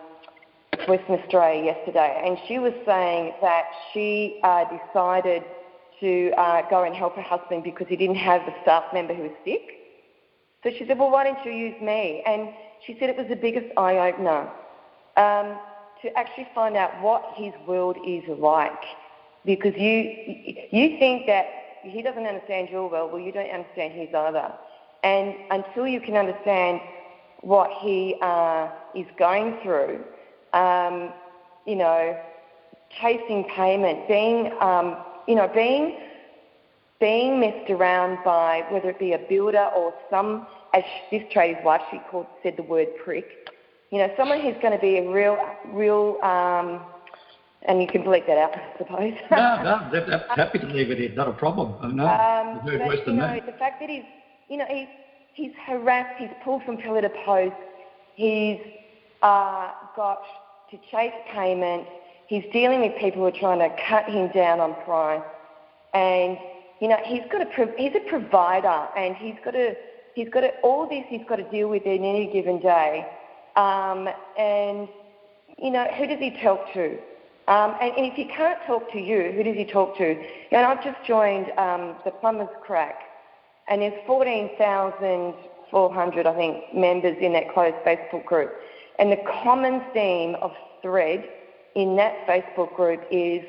Western 0.88 1.20
Australia 1.20 1.64
yesterday, 1.64 2.22
and 2.26 2.38
she 2.48 2.60
was 2.60 2.74
saying 2.86 3.34
that 3.42 3.66
she 3.94 4.40
uh, 4.44 4.66
decided 4.66 5.44
to 6.00 6.32
uh, 6.38 6.62
go 6.70 6.84
and 6.84 6.94
help 6.94 7.16
her 7.16 7.22
husband 7.22 7.64
because 7.64 7.88
he 7.88 7.96
didn't 7.96 8.16
have 8.18 8.42
a 8.42 8.54
staff 8.62 8.84
member 8.94 9.14
who 9.14 9.24
was 9.24 9.32
sick. 9.44 9.62
So 10.64 10.70
she 10.78 10.86
said, 10.86 11.00
Well, 11.00 11.10
why 11.10 11.24
don't 11.24 11.44
you 11.46 11.52
use 11.52 11.80
me? 11.82 12.22
And 12.26 12.50
she 12.88 12.98
said 13.00 13.10
it 13.10 13.18
was 13.18 13.28
the 13.28 13.36
biggest 13.36 13.68
eye 13.78 13.98
opener 14.10 14.50
um, 15.18 15.60
to 16.02 16.18
actually 16.18 16.48
find 16.56 16.76
out 16.76 17.00
what 17.02 17.34
his 17.36 17.54
world 17.68 17.98
is 18.08 18.24
like 18.40 18.82
because 19.46 19.76
you 19.76 20.14
you 20.72 20.98
think 20.98 21.28
that 21.28 21.46
he 21.84 22.02
doesn't 22.02 22.26
understand 22.26 22.70
your 22.70 22.90
world, 22.90 23.12
well, 23.12 23.22
you 23.22 23.32
don't 23.32 23.50
understand 23.50 23.94
his 23.94 24.10
either. 24.14 24.52
And 25.04 25.36
until 25.52 25.88
you 25.88 26.02
can 26.02 26.16
understand 26.16 26.82
what 27.42 27.70
he 27.82 28.16
uh, 28.22 28.70
is 28.96 29.06
going 29.18 29.58
through, 29.64 30.04
um, 30.54 31.14
you 31.66 31.76
know, 31.76 32.18
chasing 33.02 33.46
payment, 33.56 34.08
being, 34.08 34.52
um, 34.60 34.98
you 35.28 35.36
know, 35.36 35.50
being 35.54 35.98
being 37.00 37.40
messed 37.40 37.70
around 37.70 38.18
by 38.26 38.64
whether 38.72 38.90
it 38.90 39.00
be 39.00 39.14
a 39.14 39.20
builder 39.30 39.70
or 39.76 39.94
some, 40.10 40.48
as 40.74 40.84
this 41.12 41.24
tradie's 41.32 41.64
wife 41.64 41.82
she 41.92 42.00
called 42.10 42.26
said 42.44 42.56
the 42.58 42.64
word 42.64 42.88
prick. 43.04 43.26
You 43.92 44.00
know, 44.00 44.12
someone 44.18 44.42
who's 44.42 44.56
going 44.62 44.74
to 44.74 44.80
be 44.80 44.98
a 44.98 45.10
real, 45.10 45.38
real 45.72 46.18
um, 46.22 46.82
and 47.64 47.82
you 47.82 47.88
can 47.88 48.04
bleep 48.04 48.26
that 48.28 48.38
out, 48.38 48.56
I 48.56 48.74
suppose. 48.78 49.14
no, 49.32 49.90
no, 49.92 50.24
happy 50.36 50.60
to 50.60 50.66
leave 50.68 50.92
it 50.92 51.02
in, 51.02 51.16
not 51.16 51.28
a 51.28 51.34
problem. 51.34 51.76
Oh, 51.82 51.88
no, 51.88 52.06
um, 52.06 52.62
but, 52.64 52.88
worse 52.88 53.00
than 53.06 53.16
you 53.16 53.22
know, 53.22 53.28
that. 53.28 53.46
The 53.46 53.52
fact 53.54 53.80
that 53.80 53.90
he's, 53.90 54.04
you 54.50 54.58
know, 54.58 54.66
he's, 54.70 54.88
he's 55.34 55.52
harassed, 55.66 56.20
he's 56.20 56.30
pulled 56.44 56.64
from 56.64 56.78
pillar 56.78 57.02
to 57.02 57.10
post, 57.26 57.56
he's 58.16 58.60
uh, 59.22 59.72
got 59.96 60.22
to 60.72 60.78
chase 60.92 61.14
payment, 61.34 61.88
he's 62.28 62.44
dealing 62.52 62.82
with 62.82 62.98
people 63.00 63.22
who 63.22 63.28
are 63.28 63.40
trying 63.40 63.60
to 63.60 63.76
cut 63.88 64.06
him 64.06 64.30
down 64.34 64.60
on 64.60 64.74
price, 64.84 65.24
and 65.94 66.38
you 66.80 66.88
know, 66.88 66.98
he's 67.06 67.24
got 67.32 67.42
a 67.42 67.48
he's 67.78 67.96
a 67.96 68.10
provider, 68.10 68.88
and 68.98 69.16
he's 69.16 69.36
got 69.44 69.52
to 69.52 69.76
he's 70.14 70.30
got 70.30 70.42
to 70.42 70.52
all 70.62 70.88
this 70.88 71.06
he's 71.08 71.26
got 71.28 71.38
to 71.38 71.50
deal 71.50 71.70
with 71.70 71.84
in 71.84 72.04
any 72.04 72.32
given 72.32 72.60
day, 72.60 73.08
um, 73.56 74.08
and 74.38 74.88
you 75.58 75.72
know, 75.72 75.88
who 75.98 76.06
does 76.06 76.20
he 76.20 76.30
talk 76.42 76.72
to? 76.74 77.00
Um, 77.48 77.76
and, 77.82 77.94
and, 77.96 78.06
if 78.06 78.14
he 78.14 78.26
can't 78.26 78.60
talk 78.68 78.92
to 78.92 79.00
you, 79.00 79.32
who 79.32 79.42
does 79.42 79.56
he 79.56 79.64
talk 79.64 79.98
to? 79.98 80.22
And 80.52 80.66
I've 80.66 80.84
just 80.84 80.98
joined 81.08 81.50
um, 81.58 81.96
the 82.04 82.12
Plumbers 82.12 82.50
Crack, 82.62 83.00
and 83.70 83.82
there's 83.82 83.94
14,400, 84.06 86.28
I 86.28 86.36
think, 86.36 86.76
members 86.76 87.16
in 87.22 87.32
that 87.34 87.54
closed 87.54 87.78
Facebook 87.86 88.26
group. 88.26 88.54
And 89.00 89.12
the 89.12 89.20
common 89.44 89.82
theme 89.94 90.36
of 90.42 90.52
thread 90.82 91.24
in 91.76 91.96
that 91.96 92.28
Facebook 92.28 92.76
group 92.76 93.02
is 93.10 93.42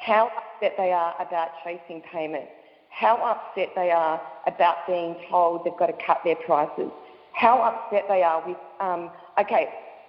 how 0.00 0.30
upset 0.60 0.74
they 0.76 0.92
are 0.92 1.14
about 1.20 1.50
chasing 1.64 2.02
payment, 2.12 2.44
how 2.90 3.16
upset 3.16 3.70
they 3.74 3.90
are 3.90 4.20
about 4.46 4.86
being 4.86 5.16
told 5.30 5.64
they've 5.64 5.76
got 5.78 5.86
to 5.86 6.04
cut 6.04 6.18
their 6.24 6.36
prices, 6.36 6.90
how 7.32 7.60
upset 7.60 8.04
they 8.08 8.22
are 8.22 8.46
with, 8.46 8.56
um, 8.80 9.10
okay, 9.38 9.68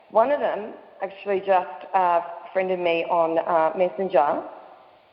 one 0.10 0.32
of 0.32 0.40
them 0.40 0.74
actually 1.02 1.40
just 1.40 1.70
uh, 1.94 2.22
friend 2.52 2.72
of 2.72 2.80
me 2.80 3.06
on 3.06 3.38
uh, 3.40 3.72
Messenger. 3.78 4.44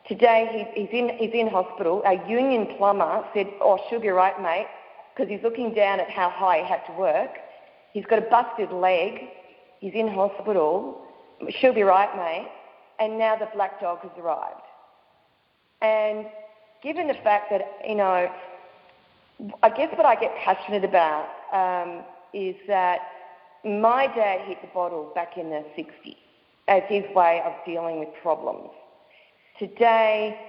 Today 0.07 0.67
he's, 0.75 0.89
in, 0.91 1.09
he's 1.17 1.33
in 1.33 1.47
hospital. 1.47 2.01
A 2.05 2.15
union 2.27 2.75
plumber 2.77 3.23
said, 3.33 3.47
oh, 3.61 3.79
she'll 3.89 4.01
be 4.01 4.09
right, 4.09 4.39
mate, 4.41 4.67
because 5.15 5.29
he's 5.29 5.43
looking 5.43 5.73
down 5.73 5.99
at 5.99 6.09
how 6.09 6.29
high 6.29 6.59
he 6.59 6.65
had 6.67 6.85
to 6.87 6.93
work. 6.93 7.31
He's 7.93 8.05
got 8.05 8.19
a 8.19 8.29
busted 8.29 8.71
leg. 8.71 9.29
He's 9.79 9.93
in 9.93 10.07
hospital. 10.07 11.01
She'll 11.49 11.73
be 11.73 11.83
right, 11.83 12.13
mate. 12.17 12.51
And 12.99 13.17
now 13.17 13.37
the 13.37 13.47
black 13.53 13.79
dog 13.79 13.99
has 14.01 14.11
arrived. 14.19 14.61
And 15.81 16.25
given 16.83 17.07
the 17.07 17.13
fact 17.15 17.49
that, 17.51 17.79
you 17.87 17.95
know, 17.95 18.31
I 19.63 19.69
guess 19.69 19.95
what 19.95 20.05
I 20.05 20.15
get 20.15 20.35
passionate 20.37 20.83
about 20.83 21.29
um, 21.53 22.03
is 22.33 22.55
that 22.67 22.99
my 23.63 24.07
dad 24.07 24.41
hit 24.47 24.61
the 24.61 24.67
bottle 24.73 25.11
back 25.15 25.37
in 25.37 25.49
the 25.49 25.63
60s 25.77 26.17
as 26.67 26.83
his 26.87 27.03
way 27.15 27.41
of 27.45 27.53
dealing 27.65 27.99
with 27.99 28.09
problems. 28.21 28.69
Today, 29.57 30.39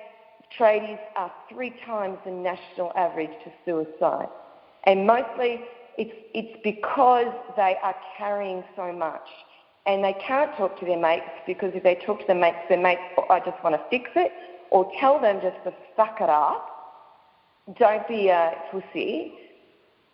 tradies 0.57 0.99
are 1.17 1.33
three 1.49 1.75
times 1.85 2.19
the 2.25 2.31
national 2.31 2.93
average 2.97 3.31
to 3.45 3.51
suicide. 3.65 4.29
And 4.85 5.07
mostly 5.07 5.63
it's, 5.97 6.15
it's 6.35 6.59
because 6.63 7.33
they 7.57 7.77
are 7.83 7.95
carrying 8.17 8.65
so 8.77 8.93
much. 8.93 9.29
And 9.87 10.05
they 10.05 10.13
can't 10.13 10.55
talk 10.57 10.79
to 10.81 10.85
their 10.85 10.99
mates 10.99 11.25
because 11.47 11.73
if 11.75 11.83
they 11.83 11.95
talk 11.95 12.21
to 12.21 12.27
their 12.27 12.37
mates, 12.37 12.59
their 12.69 12.81
mates, 12.81 13.01
oh, 13.19 13.27
I 13.31 13.41
just 13.41 13.63
want 13.65 13.75
to 13.77 13.83
fix 13.91 14.11
it, 14.15 14.33
or 14.71 14.91
tell 14.99 15.21
them 15.21 15.41
just 15.43 15.63
to 15.65 15.73
suck 15.97 16.19
it 16.21 16.29
up, 16.29 16.67
don't 17.79 18.07
be 18.09 18.29
a 18.29 18.53
pussy. 18.71 19.35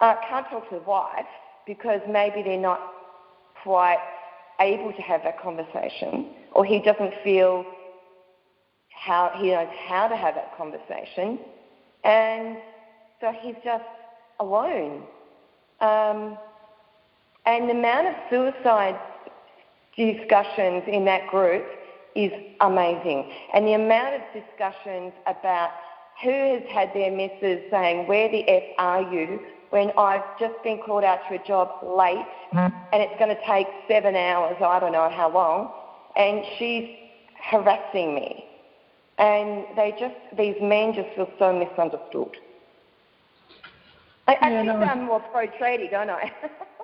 Uh, 0.01 0.15
can't 0.29 0.47
talk 0.49 0.69
to 0.69 0.77
the 0.77 0.83
wife 0.83 1.27
because 1.67 2.01
maybe 2.09 2.43
they're 2.43 2.59
not 2.59 2.81
quite 3.63 3.99
able 4.61 4.93
to 4.93 5.03
have 5.03 5.23
that 5.23 5.41
conversation, 5.41 6.31
or 6.53 6.65
he 6.65 6.81
doesn't 6.81 7.13
feel 7.23 7.65
how 8.89 9.31
he 9.37 9.51
knows 9.51 9.69
how 9.87 10.09
to 10.09 10.17
have 10.17 10.35
that 10.35 10.57
conversation, 10.57 11.39
and 12.05 12.57
so 13.21 13.33
he's 13.41 13.55
just 13.65 13.85
alone. 14.41 15.03
Um, 15.81 16.39
and 17.45 17.69
the 17.69 17.75
amount 17.75 18.09
of 18.09 18.15
suicide 18.31 18.99
discussions 19.97 20.83
in 20.87 21.05
that 21.05 21.27
group 21.29 21.65
is 22.17 22.33
amazing, 22.61 23.31
and 23.55 23.67
the 23.67 23.75
amount 23.75 24.15
of 24.15 24.23
discussions 24.33 25.13
about 25.27 25.71
who 26.23 26.31
has 26.31 26.63
had 26.71 26.93
their 26.95 27.11
missus 27.11 27.61
saying, 27.71 28.07
"Where 28.09 28.29
the 28.29 28.49
f 28.49 28.63
are 28.79 29.03
you?" 29.03 29.41
when 29.71 29.91
I've 29.99 30.39
just 30.39 30.63
been 30.63 30.79
called 30.79 31.05
out 31.05 31.21
to 31.29 31.35
a 31.35 31.45
job 31.45 31.69
late 31.83 32.25
mm. 32.53 32.73
and 32.93 33.03
it's 33.03 33.19
going 33.19 33.35
to 33.35 33.43
take 33.47 33.67
seven 33.89 34.15
hours, 34.15 34.57
I 34.61 34.79
don't 34.81 34.93
know 34.93 35.11
how 35.11 35.31
long, 35.31 35.73
and 36.17 36.45
she's 36.59 36.89
harassing 37.51 38.15
me. 38.15 38.45
And 39.19 39.65
they 39.77 39.95
just, 39.99 40.15
these 40.37 40.57
men 40.61 40.95
just 40.95 41.09
feel 41.17 41.31
so 41.39 41.53
misunderstood. 41.53 42.37
I, 44.29 44.37
I 44.41 44.51
think 44.51 44.67
no, 44.67 44.77
I'm 44.77 45.05
more 45.05 45.21
pro 45.21 45.47
trading, 45.59 45.89
don't 45.91 46.11
I? 46.11 46.33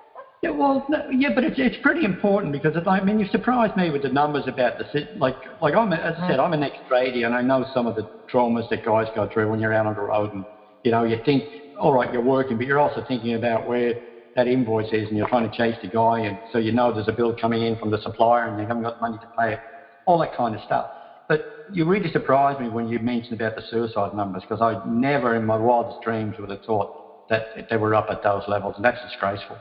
yeah, 0.43 0.49
well, 0.49 0.85
no, 0.89 1.01
yeah, 1.09 1.29
but 1.33 1.45
it's, 1.45 1.55
it's 1.57 1.77
pretty 1.81 2.03
important 2.03 2.51
because 2.51 2.75
it, 2.75 2.85
I 2.85 2.99
mean, 2.99 3.17
you 3.17 3.25
surprised 3.27 3.77
me 3.77 3.89
with 3.91 4.01
the 4.01 4.09
numbers 4.09 4.43
about 4.45 4.77
the 4.77 5.07
like, 5.15 5.35
like 5.61 5.73
I'm, 5.73 5.93
as 5.93 6.15
I 6.19 6.27
said, 6.27 6.39
mm. 6.39 6.45
I'm 6.45 6.51
an 6.53 6.63
ex-tradie 6.63 7.25
and 7.25 7.33
I 7.33 7.41
know 7.41 7.65
some 7.73 7.87
of 7.87 7.95
the 7.95 8.05
traumas 8.31 8.67
that 8.69 8.83
guys 8.83 9.07
go 9.15 9.27
through 9.31 9.49
when 9.49 9.61
you're 9.61 9.73
out 9.73 9.85
on 9.85 9.95
the 9.95 10.01
road 10.01 10.33
and 10.33 10.43
you 10.83 10.91
know 10.91 11.03
you 11.03 11.17
think 11.23 11.45
all 11.79 11.93
right, 11.93 12.11
you're 12.11 12.21
working, 12.21 12.57
but 12.57 12.67
you're 12.67 12.79
also 12.79 13.03
thinking 13.07 13.35
about 13.35 13.65
where 13.65 13.93
that 14.35 14.47
invoice 14.47 14.91
is 14.91 15.07
and 15.07 15.17
you're 15.17 15.27
trying 15.29 15.49
to 15.49 15.55
chase 15.55 15.77
the 15.81 15.87
guy 15.87 16.19
and 16.19 16.37
so 16.51 16.57
you 16.57 16.73
know 16.73 16.91
there's 16.91 17.07
a 17.07 17.13
bill 17.13 17.33
coming 17.39 17.61
in 17.61 17.77
from 17.77 17.89
the 17.89 17.97
supplier 18.03 18.45
and 18.45 18.59
you 18.59 18.67
haven't 18.67 18.83
got 18.83 18.99
money 18.99 19.17
to 19.17 19.27
pay 19.39 19.53
it, 19.53 19.59
all 20.05 20.19
that 20.19 20.35
kind 20.35 20.53
of 20.53 20.61
stuff. 20.61 20.85
But 21.29 21.41
you 21.71 21.85
really 21.85 22.11
surprised 22.11 22.59
me 22.59 22.67
when 22.67 22.87
you 22.87 22.99
mentioned 22.99 23.39
about 23.39 23.55
the 23.55 23.63
suicide 23.69 24.13
numbers 24.13 24.43
because 24.47 24.61
I 24.61 24.75
never 24.85 25.35
in 25.35 25.45
my 25.45 25.55
wildest 25.55 26.01
dreams 26.03 26.35
would 26.37 26.49
have 26.49 26.59
thought 26.65 26.89
that 27.29 27.43
they 27.69 27.77
were 27.77 27.95
up 27.95 28.07
at 28.09 28.21
those 28.23 28.43
levels 28.47 28.75
and 28.75 28.83
that's 28.83 29.01
disgraceful. 29.09 29.57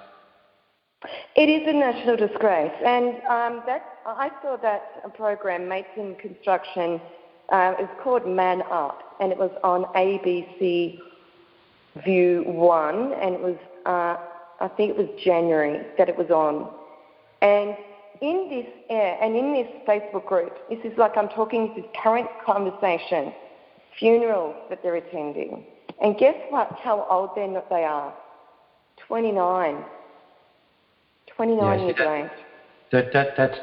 It 1.34 1.48
is 1.48 1.66
a 1.66 1.72
national 1.72 2.16
disgrace 2.16 2.72
and 2.84 3.16
um, 3.28 3.62
that, 3.66 4.00
I 4.04 4.30
saw 4.42 4.56
that 4.58 5.14
program, 5.14 5.68
Mates 5.68 5.88
in 5.96 6.14
Construction, 6.16 7.00
Uh, 7.52 7.74
it 7.78 7.88
called 8.02 8.26
Man 8.26 8.62
Up, 8.70 9.16
and 9.20 9.30
it 9.30 9.38
was 9.38 9.50
on 9.62 9.84
ABC 9.94 10.98
View 12.02 12.44
1, 12.46 13.12
and 13.12 13.34
it 13.34 13.40
was, 13.40 13.56
uh, 13.84 14.16
I 14.60 14.68
think 14.68 14.90
it 14.90 14.96
was 14.96 15.08
January 15.22 15.84
that 15.98 16.08
it 16.08 16.16
was 16.16 16.30
on. 16.30 16.70
And 17.42 17.76
in 18.22 18.48
this 18.48 18.66
air 18.88 19.18
and 19.20 19.36
in 19.36 19.52
this 19.52 19.66
Facebook 19.86 20.26
group, 20.26 20.56
this 20.70 20.78
is 20.84 20.96
like 20.96 21.16
I'm 21.16 21.28
talking 21.28 21.74
this 21.76 21.84
current 22.02 22.28
conversation, 22.46 23.34
funerals 23.98 24.54
that 24.70 24.82
they're 24.82 24.96
attending. 24.96 25.66
And 26.00 26.16
guess 26.16 26.36
what? 26.48 26.72
How 26.82 27.06
old 27.10 27.30
they 27.36 27.46
they 27.68 27.84
are? 27.84 28.14
29. 29.08 29.84
29 31.42 31.78
yes, 31.78 31.96
years 31.98 32.06
old. 32.06 32.30
That, 32.92 33.12
that, 33.12 33.28
that's, 33.36 33.58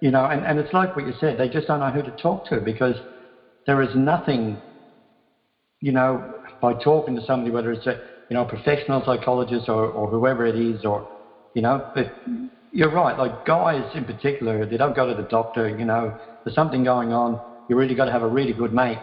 you 0.00 0.12
know, 0.12 0.26
and, 0.26 0.44
and 0.44 0.58
it's 0.58 0.72
like 0.72 0.94
what 0.94 1.04
you 1.04 1.12
said, 1.18 1.36
they 1.38 1.48
just 1.48 1.66
don't 1.66 1.80
know 1.80 1.90
who 1.90 2.02
to 2.02 2.12
talk 2.22 2.48
to 2.48 2.60
because 2.60 2.94
there 3.66 3.82
is 3.82 3.90
nothing, 3.96 4.56
you 5.80 5.90
know, 5.90 6.34
by 6.62 6.74
talking 6.74 7.16
to 7.16 7.24
somebody, 7.26 7.50
whether 7.50 7.72
it's 7.72 7.86
a, 7.86 7.98
you 8.30 8.34
know, 8.34 8.44
professional 8.44 9.02
psychologist 9.04 9.68
or, 9.68 9.86
or 9.86 10.08
whoever 10.08 10.46
it 10.46 10.54
is, 10.54 10.84
or, 10.84 11.08
you 11.54 11.62
know, 11.62 11.90
but 11.92 12.06
you're 12.72 12.92
right. 12.92 13.18
Like 13.18 13.44
guys 13.44 13.84
in 13.94 14.04
particular, 14.04 14.64
they 14.64 14.76
don't 14.76 14.94
go 14.94 15.06
to 15.06 15.20
the 15.20 15.26
doctor. 15.28 15.68
You 15.68 15.86
know, 15.86 16.16
there's 16.44 16.54
something 16.54 16.84
going 16.84 17.12
on. 17.12 17.40
You 17.68 17.76
really 17.76 17.94
got 17.94 18.04
to 18.04 18.12
have 18.12 18.22
a 18.22 18.28
really 18.28 18.52
good 18.52 18.72
mate 18.72 18.98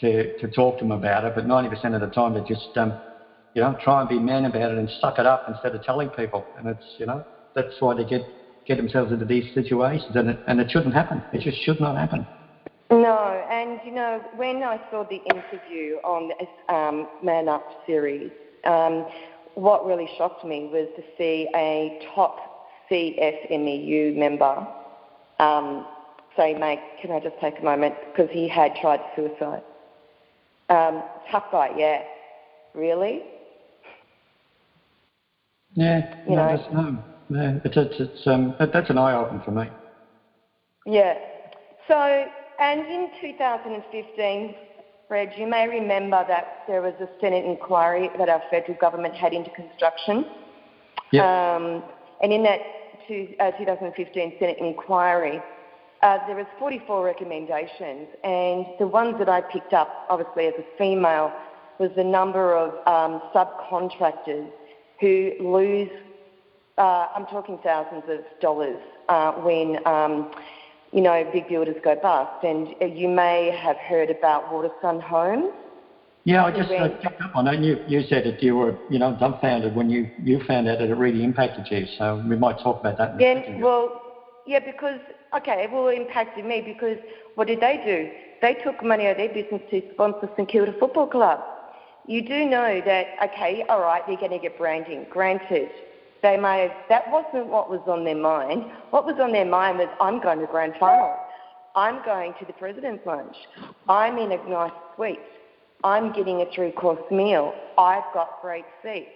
to 0.00 0.38
to 0.38 0.48
talk 0.48 0.78
to 0.78 0.84
them 0.84 0.92
about 0.92 1.24
it. 1.24 1.34
But 1.34 1.46
90% 1.46 1.94
of 1.94 2.00
the 2.00 2.06
time, 2.08 2.34
they 2.34 2.40
just 2.46 2.76
um, 2.76 2.94
you 3.54 3.62
know 3.62 3.76
try 3.82 4.00
and 4.00 4.08
be 4.08 4.18
man 4.18 4.44
about 4.44 4.70
it 4.70 4.78
and 4.78 4.88
suck 5.00 5.18
it 5.18 5.26
up 5.26 5.46
instead 5.48 5.74
of 5.74 5.82
telling 5.82 6.10
people. 6.10 6.44
And 6.58 6.68
it's 6.68 6.84
you 6.98 7.06
know 7.06 7.24
that's 7.54 7.74
why 7.80 7.94
they 7.94 8.04
get 8.04 8.22
get 8.66 8.76
themselves 8.76 9.12
into 9.12 9.24
these 9.24 9.52
situations. 9.54 10.14
And 10.14 10.30
it, 10.30 10.38
and 10.46 10.60
it 10.60 10.70
shouldn't 10.70 10.94
happen. 10.94 11.22
It 11.32 11.40
just 11.40 11.62
should 11.64 11.80
not 11.80 11.96
happen. 11.96 12.26
No, 12.90 13.44
and 13.50 13.80
you 13.84 13.92
know 13.92 14.22
when 14.36 14.62
I 14.62 14.80
saw 14.90 15.04
the 15.04 15.20
interview 15.34 15.96
on 16.04 16.28
this 16.28 16.48
um, 16.68 17.08
Man 17.22 17.48
Up 17.48 17.64
series. 17.86 18.30
Um, 18.64 19.06
what 19.54 19.86
really 19.86 20.08
shocked 20.16 20.44
me 20.44 20.68
was 20.72 20.88
to 20.96 21.02
see 21.18 21.48
a 21.54 22.00
top 22.14 22.68
CFMEU 22.90 24.16
member 24.16 24.66
um, 25.38 25.86
say, 26.36 26.54
mate, 26.54 26.80
can 27.00 27.10
I 27.10 27.20
just 27.20 27.36
take 27.40 27.58
a 27.58 27.62
moment? 27.64 27.94
Because 28.10 28.30
he 28.30 28.48
had 28.48 28.74
tried 28.80 29.00
suicide. 29.16 29.62
Um, 30.68 31.02
tough 31.30 31.44
guy, 31.50 31.70
yeah. 31.76 32.02
Really? 32.74 33.22
Yeah, 35.74 36.14
you 36.28 36.36
no, 36.36 36.56
know? 36.56 36.68
no, 36.72 37.04
no. 37.30 37.60
It's, 37.64 37.76
it's, 37.76 37.94
it's, 37.98 38.26
um, 38.26 38.54
that's 38.58 38.90
an 38.90 38.98
eye 38.98 39.14
opener 39.14 39.42
for 39.44 39.52
me. 39.52 39.64
Yeah. 40.86 41.14
So, 41.88 42.26
and 42.60 42.80
in 42.80 43.08
2015, 43.20 44.54
Reg, 45.08 45.30
you 45.36 45.46
may 45.46 45.66
remember 45.66 46.24
that 46.28 46.62
there 46.68 46.82
was 46.82 46.94
a 47.00 47.08
Senate 47.20 47.44
inquiry 47.44 48.10
that 48.18 48.28
our 48.28 48.42
federal 48.50 48.76
government 48.78 49.14
had 49.14 49.32
into 49.32 49.50
construction. 49.50 50.26
Yep. 51.12 51.24
Um, 51.24 51.82
and 52.22 52.32
in 52.32 52.42
that 52.44 52.60
to, 53.08 53.36
uh, 53.38 53.50
2015 53.52 54.34
Senate 54.38 54.58
inquiry, 54.58 55.40
uh, 56.02 56.18
there 56.26 56.36
was 56.36 56.46
44 56.58 57.04
recommendations, 57.04 58.08
and 58.24 58.64
the 58.78 58.86
ones 58.86 59.16
that 59.18 59.28
I 59.28 59.40
picked 59.42 59.72
up, 59.72 60.06
obviously 60.08 60.46
as 60.46 60.54
a 60.58 60.64
female, 60.78 61.32
was 61.78 61.90
the 61.96 62.04
number 62.04 62.56
of 62.56 62.70
um, 62.86 63.20
subcontractors 63.34 64.48
who 65.00 65.32
lose. 65.40 65.90
Uh, 66.78 67.06
I'm 67.14 67.26
talking 67.26 67.58
thousands 67.62 68.04
of 68.08 68.20
dollars 68.40 68.80
uh, 69.08 69.32
when 69.32 69.86
um, 69.86 70.30
you 70.92 71.00
know 71.00 71.28
big 71.32 71.48
builders 71.48 71.76
go 71.82 71.96
bust, 71.96 72.44
and 72.44 72.68
uh, 72.80 72.86
you 72.86 73.08
may 73.08 73.50
have 73.50 73.76
heard 73.76 74.10
about 74.10 74.50
Watersun 74.50 75.02
Homes. 75.02 75.52
Yeah, 76.24 76.44
I 76.44 76.50
just 76.50 76.70
uh, 76.70 76.88
picked 77.02 77.20
up 77.22 77.34
on 77.34 77.46
it. 77.46 77.60
You, 77.60 77.78
you 77.86 78.02
said 78.08 78.24
that 78.24 78.42
you 78.42 78.54
were, 78.54 78.76
you 78.90 78.98
know, 78.98 79.16
dumbfounded 79.18 79.74
when 79.74 79.88
you, 79.88 80.10
you 80.22 80.38
found 80.46 80.68
out 80.68 80.78
that 80.78 80.90
it 80.90 80.94
really 80.94 81.24
impacted 81.24 81.66
you. 81.70 81.86
So 81.96 82.22
we 82.26 82.36
might 82.36 82.58
talk 82.62 82.80
about 82.80 82.98
that. 82.98 83.18
yeah, 83.18 83.58
well, 83.58 84.02
yeah, 84.46 84.58
because 84.58 85.00
okay, 85.34 85.66
well, 85.72 85.88
it 85.88 85.96
impacted 85.96 86.44
me 86.44 86.60
because 86.60 86.98
what 87.36 87.46
did 87.46 87.60
they 87.60 87.80
do? 87.84 88.10
They 88.42 88.54
took 88.62 88.82
money 88.84 89.06
out 89.06 89.12
of 89.12 89.16
their 89.16 89.32
business 89.32 89.62
to 89.70 89.82
sponsor 89.92 90.28
St 90.36 90.48
Kilda 90.48 90.74
Football 90.78 91.06
Club. 91.06 91.40
You 92.06 92.22
do 92.22 92.44
know 92.44 92.82
that 92.84 93.06
okay, 93.24 93.64
all 93.68 93.80
right, 93.80 94.02
they're 94.06 94.16
going 94.16 94.32
to 94.32 94.38
get 94.38 94.58
branding. 94.58 95.06
Granted, 95.10 95.70
they 96.22 96.36
may 96.36 96.72
that 96.88 97.10
wasn't 97.10 97.46
what 97.46 97.70
was 97.70 97.80
on 97.86 98.04
their 98.04 98.16
mind. 98.16 98.64
What 98.90 99.06
was 99.06 99.16
on 99.20 99.32
their 99.32 99.44
mind 99.44 99.78
was 99.78 99.88
I'm 100.00 100.20
going 100.20 100.40
to 100.40 100.46
grand 100.46 100.74
final. 100.78 101.16
I'm 101.74 102.04
going 102.04 102.34
to 102.40 102.44
the 102.44 102.52
president's 102.52 103.06
lunch. 103.06 103.36
I'm 103.88 104.18
in 104.18 104.32
a 104.32 104.48
nice 104.48 104.72
suite. 104.96 105.20
I'm 105.84 106.12
getting 106.12 106.42
a 106.42 106.46
three 106.54 106.72
course 106.72 107.00
meal. 107.10 107.54
I've 107.78 108.04
got 108.12 108.40
great 108.42 108.64
seats. 108.82 109.10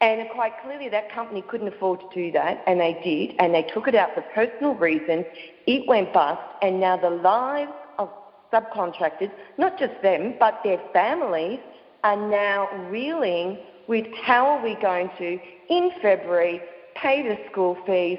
And 0.00 0.28
quite 0.30 0.54
clearly, 0.64 0.88
that 0.88 1.12
company 1.12 1.42
couldn't 1.42 1.68
afford 1.68 2.00
to 2.00 2.06
do 2.12 2.32
that, 2.32 2.64
and 2.66 2.80
they 2.80 3.00
did, 3.04 3.36
and 3.38 3.54
they 3.54 3.62
took 3.62 3.86
it 3.86 3.94
out 3.94 4.12
for 4.14 4.22
personal 4.34 4.74
reasons. 4.74 5.24
It 5.68 5.86
went 5.86 6.12
bust, 6.12 6.42
and 6.60 6.80
now 6.80 6.96
the 6.96 7.08
lives 7.08 7.70
of 8.00 8.10
subcontractors, 8.52 9.30
not 9.58 9.78
just 9.78 9.92
them, 10.02 10.34
but 10.40 10.60
their 10.64 10.80
families, 10.92 11.60
are 12.02 12.16
now 12.16 12.68
reeling 12.90 13.58
with 13.88 14.06
how 14.22 14.46
are 14.46 14.62
we 14.62 14.76
going 14.80 15.10
to, 15.18 15.38
in 15.68 15.90
February, 16.00 16.60
pay 16.94 17.22
the 17.22 17.36
school 17.50 17.76
fees, 17.86 18.18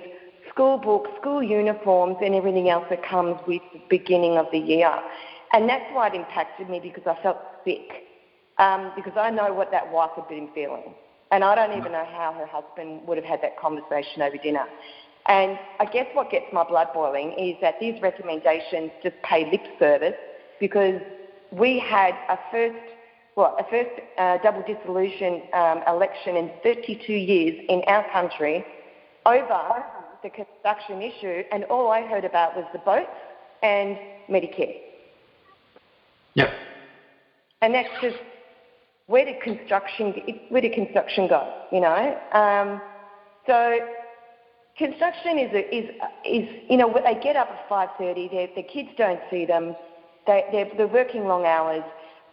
school 0.49 0.77
books, 0.77 1.09
school 1.19 1.41
uniforms, 1.43 2.17
and 2.23 2.35
everything 2.35 2.69
else 2.69 2.85
that 2.89 3.03
comes 3.03 3.37
with 3.47 3.61
the 3.73 3.81
beginning 3.89 4.37
of 4.37 4.45
the 4.51 4.59
year. 4.59 4.93
And 5.53 5.69
that's 5.69 5.85
why 5.93 6.07
it 6.07 6.15
impacted 6.15 6.69
me 6.69 6.79
because 6.79 7.03
I 7.05 7.21
felt 7.21 7.37
sick. 7.63 8.07
Um, 8.59 8.91
because 8.95 9.13
I 9.17 9.31
know 9.31 9.51
what 9.51 9.71
that 9.71 9.91
wife 9.91 10.11
had 10.15 10.27
been 10.27 10.49
feeling. 10.53 10.93
And 11.31 11.43
I 11.43 11.55
don't 11.55 11.75
even 11.75 11.91
know 11.91 12.05
how 12.05 12.33
her 12.37 12.45
husband 12.45 13.07
would 13.07 13.17
have 13.17 13.25
had 13.25 13.41
that 13.41 13.59
conversation 13.59 14.21
over 14.21 14.37
dinner. 14.37 14.65
And 15.27 15.57
I 15.79 15.85
guess 15.85 16.05
what 16.13 16.29
gets 16.29 16.45
my 16.53 16.63
blood 16.63 16.89
boiling 16.93 17.33
is 17.33 17.55
that 17.61 17.79
these 17.79 17.99
recommendations 18.01 18.91
just 19.01 19.15
pay 19.23 19.49
lip 19.49 19.63
service 19.79 20.13
because 20.59 21.01
we 21.51 21.79
had 21.79 22.13
a 22.29 22.37
first, 22.51 22.75
well, 23.35 23.55
a 23.59 23.63
first 23.69 23.89
uh, 24.17 24.37
double 24.43 24.63
dissolution 24.63 25.41
um, 25.53 25.81
election 25.87 26.35
in 26.35 26.51
32 26.61 27.13
years 27.13 27.65
in 27.67 27.81
our 27.87 28.09
country 28.11 28.63
over 29.25 29.83
the 30.21 30.29
construction 30.29 31.01
issue, 31.01 31.43
and 31.51 31.63
all 31.65 31.91
I 31.91 32.01
heard 32.01 32.25
about 32.25 32.55
was 32.55 32.65
the 32.73 32.79
boats 32.79 33.09
and 33.61 33.97
Medicare. 34.29 34.77
Yep. 36.35 36.49
And 37.61 37.73
that's 37.73 37.89
just 38.01 38.17
where 39.07 39.25
did 39.25 39.41
construction 39.41 40.13
where 40.49 40.61
did 40.61 40.73
construction 40.73 41.27
go? 41.27 41.65
You 41.71 41.81
know, 41.81 42.19
um, 42.31 42.81
so 43.47 43.79
construction 44.77 45.39
is 45.39 45.53
a, 45.53 45.75
is 45.75 45.89
is 46.25 46.49
you 46.69 46.77
know 46.77 46.93
they 46.93 47.19
get 47.21 47.35
up 47.35 47.49
at 47.49 47.67
five 47.69 47.89
thirty. 47.97 48.27
The 48.27 48.63
kids 48.63 48.89
don't 48.97 49.19
see 49.29 49.45
them. 49.45 49.75
They 50.25 50.45
they're, 50.51 50.71
they're 50.77 50.87
working 50.87 51.25
long 51.27 51.45
hours. 51.45 51.83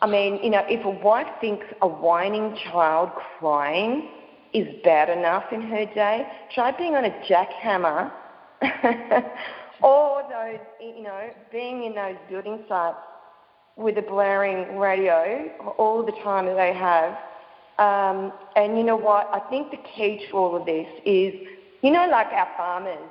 I 0.03 0.07
mean, 0.07 0.41
you 0.43 0.51
know, 0.51 0.65
if 0.69 0.85
a 0.85 0.91
wife 0.91 1.27
thinks 1.41 1.67
a 1.83 1.89
whining 1.89 2.57
child 2.71 3.11
crying 3.39 4.09
is 4.53 4.67
bad 4.83 5.11
enough 5.11 5.45
in 5.53 5.61
her 5.63 5.85
day, 5.87 6.27
try 6.55 6.73
being 6.73 6.95
on 6.97 7.05
a 7.05 7.11
jackhammer 7.29 8.11
or 9.83 10.23
those, 10.29 10.59
you 10.81 11.03
know, 11.03 11.31
being 11.53 11.85
in 11.85 11.95
those 11.95 12.17
building 12.31 12.61
sites 12.69 12.97
with 13.77 13.99
a 13.99 14.03
blaring 14.03 14.79
radio 14.79 15.49
all 15.79 16.05
the 16.05 16.13
time 16.23 16.47
that 16.47 16.57
they 16.57 16.73
have. 16.73 17.17
Um, 17.79 18.33
and 18.57 18.77
you 18.77 18.85
know 18.85 18.97
what? 18.97 19.29
I 19.33 19.41
think 19.51 19.71
the 19.71 19.79
key 19.97 20.27
to 20.31 20.37
all 20.37 20.57
of 20.57 20.67
this 20.67 20.87
is, 21.05 21.35
you 21.83 21.91
know, 21.91 22.07
like 22.11 22.27
our 22.29 22.49
farmers, 22.57 23.09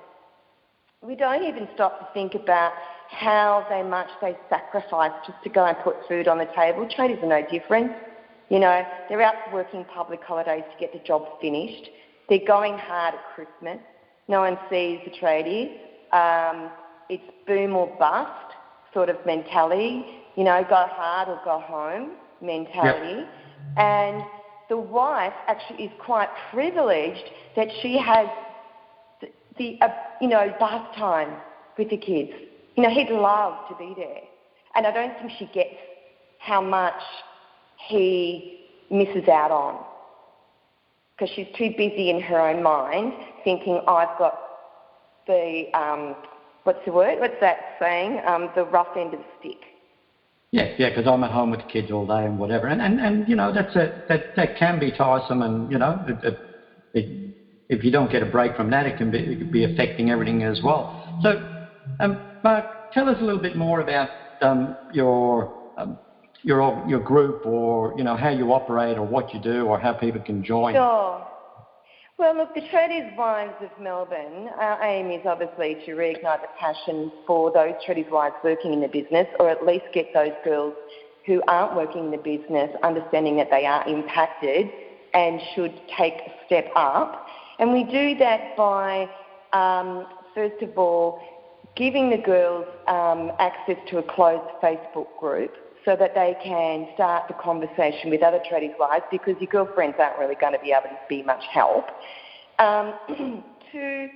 we 1.01 1.15
don't 1.15 1.43
even 1.43 1.67
stop 1.75 1.99
to 1.99 2.07
think 2.13 2.35
about 2.35 2.73
how 3.09 3.65
they 3.69 3.83
much 3.83 4.07
they 4.21 4.37
sacrifice 4.49 5.11
just 5.25 5.41
to 5.43 5.49
go 5.49 5.65
and 5.65 5.77
put 5.83 5.95
food 6.07 6.27
on 6.27 6.37
the 6.37 6.47
table. 6.55 6.87
Tradies 6.87 7.21
are 7.23 7.27
no 7.27 7.45
different. 7.49 7.91
You 8.49 8.59
know, 8.59 8.83
they're 9.07 9.21
out 9.21 9.35
working 9.53 9.85
public 9.85 10.21
holidays 10.23 10.63
to 10.71 10.79
get 10.79 10.93
the 10.93 10.99
job 10.99 11.25
finished. 11.41 11.89
They're 12.29 12.45
going 12.45 12.77
hard 12.77 13.15
at 13.15 13.21
Christmas. 13.35 13.79
No 14.27 14.41
one 14.41 14.57
sees 14.69 14.99
the 15.05 15.11
tradies. 15.11 15.71
Um, 16.13 16.69
it's 17.09 17.23
boom 17.47 17.75
or 17.75 17.87
bust 17.99 18.53
sort 18.93 19.09
of 19.09 19.17
mentality 19.25 20.05
you 20.39 20.45
know, 20.45 20.63
go 20.69 20.85
hard 20.89 21.27
or 21.27 21.37
go 21.43 21.59
home 21.59 22.11
mentality. 22.41 23.17
Yep. 23.17 23.27
And 23.77 24.23
the 24.69 24.77
wife 24.77 25.33
actually 25.47 25.83
is 25.83 25.91
quite 25.99 26.29
privileged 26.49 27.25
that 27.57 27.67
she 27.81 27.97
has 27.97 28.27
the, 29.19 29.27
the 29.57 29.77
uh, 29.81 29.89
you 30.21 30.29
know, 30.29 30.53
bath 30.57 30.95
time 30.95 31.35
with 31.77 31.89
the 31.89 31.97
kids. 31.97 32.31
You 32.79 32.87
know, 32.87 32.95
he'd 32.95 33.09
love 33.09 33.55
to 33.67 33.75
be 33.75 33.93
there. 33.93 34.21
And 34.73 34.87
I 34.87 34.91
don't 34.91 35.11
think 35.19 35.33
she 35.37 35.47
gets 35.47 35.75
how 36.37 36.61
much 36.61 36.93
he 37.89 38.69
misses 38.89 39.27
out 39.27 39.51
on 39.51 39.83
because 41.11 41.29
she's 41.35 41.47
too 41.57 41.71
busy 41.75 42.09
in 42.09 42.21
her 42.21 42.39
own 42.39 42.63
mind 42.63 43.11
thinking, 43.43 43.81
I've 43.85 44.17
got 44.17 44.39
the, 45.27 45.65
um, 45.73 46.15
what's 46.63 46.79
the 46.85 46.93
word? 46.93 47.19
What's 47.19 47.33
that 47.41 47.57
saying? 47.81 48.21
Um, 48.25 48.49
the 48.55 48.63
rough 48.63 48.95
end 48.95 49.13
of 49.13 49.19
the 49.19 49.25
stick 49.41 49.57
Yeah, 50.51 50.69
yeah, 50.77 50.87
because 50.87 51.05
I'm 51.05 51.21
at 51.25 51.31
home 51.31 51.51
with 51.51 51.59
the 51.59 51.65
kids 51.65 51.91
all 51.91 52.07
day 52.07 52.23
and 52.23 52.39
whatever, 52.39 52.67
and 52.67 52.81
and, 52.81 53.01
and 53.01 53.27
you 53.27 53.35
know 53.35 53.51
that's 53.51 53.75
a 53.75 53.91
that 54.07 54.33
that 54.37 54.55
can 54.55 54.79
be 54.79 54.93
tiresome, 54.93 55.41
and 55.41 55.69
you 55.69 55.77
know 55.77 56.01
it, 56.07 56.23
it, 56.23 56.39
it, 56.93 57.33
if 57.67 57.83
you 57.83 57.91
don't 57.91 58.09
get 58.09 58.23
a 58.23 58.25
break 58.25 58.55
from 58.55 58.69
that, 58.69 58.85
it 58.85 58.95
can 58.95 59.11
be 59.11 59.17
it 59.17 59.37
can 59.39 59.51
be 59.51 59.65
affecting 59.65 60.11
everything 60.11 60.43
as 60.43 60.61
well. 60.63 60.95
So, 61.21 61.45
um, 61.99 62.28
Marg, 62.43 62.63
tell 62.93 63.09
us 63.09 63.17
a 63.19 63.23
little 63.23 63.41
bit 63.41 63.55
more 63.55 63.81
about 63.81 64.09
um, 64.41 64.75
your 64.93 65.53
um, 65.77 65.97
your 66.43 66.85
your 66.87 66.99
group, 66.99 67.45
or 67.45 67.93
you 67.97 68.03
know 68.03 68.15
how 68.15 68.29
you 68.29 68.51
operate, 68.53 68.97
or 68.97 69.05
what 69.05 69.33
you 69.33 69.41
do, 69.41 69.65
or 69.65 69.79
how 69.79 69.93
people 69.93 70.21
can 70.21 70.43
join. 70.43 70.73
Sure. 70.73 71.25
Well, 72.17 72.35
look, 72.35 72.53
the 72.53 72.61
Tradies 72.61 73.15
Wives 73.15 73.53
of 73.61 73.69
Melbourne, 73.81 74.49
our 74.59 74.83
aim 74.83 75.09
is 75.09 75.25
obviously 75.25 75.77
to 75.85 75.91
reignite 75.95 76.41
the 76.41 76.49
passion 76.59 77.11
for 77.25 77.49
those 77.49 77.75
Tradies 77.87 78.09
Wives 78.11 78.35
working 78.43 78.73
in 78.73 78.81
the 78.81 78.89
business, 78.89 79.25
or 79.39 79.49
at 79.49 79.65
least 79.65 79.85
get 79.93 80.13
those 80.13 80.33
girls 80.43 80.73
who 81.25 81.41
aren't 81.47 81.75
working 81.77 82.05
in 82.05 82.11
the 82.11 82.17
business 82.17 82.71
understanding 82.83 83.37
that 83.37 83.49
they 83.49 83.65
are 83.65 83.87
impacted 83.87 84.69
and 85.13 85.39
should 85.55 85.73
take 85.97 86.15
a 86.15 86.31
step 86.45 86.65
up. 86.75 87.25
And 87.57 87.71
we 87.71 87.85
do 87.85 88.17
that 88.17 88.57
by, 88.57 89.09
um, 89.53 90.05
first 90.35 90.61
of 90.61 90.77
all, 90.77 91.21
giving 91.75 92.09
the 92.09 92.17
girls 92.17 92.65
um, 92.87 93.31
access 93.39 93.77
to 93.89 93.97
a 93.97 94.03
closed 94.03 94.49
Facebook 94.61 95.07
group 95.19 95.53
so 95.85 95.95
that 95.95 96.13
they 96.13 96.35
can 96.43 96.87
start 96.93 97.27
the 97.27 97.33
conversation 97.35 98.09
with 98.09 98.21
other 98.21 98.39
tradies 98.51 98.77
wives 98.77 99.05
because 99.11 99.35
your 99.39 99.49
girlfriends 99.49 99.95
aren't 99.99 100.19
really 100.19 100.35
going 100.35 100.53
to 100.53 100.59
be 100.59 100.71
able 100.71 100.89
to 100.89 100.99
be 101.07 101.23
much 101.23 101.43
help. 101.51 101.85
Um, 102.59 102.93
to 103.71 104.09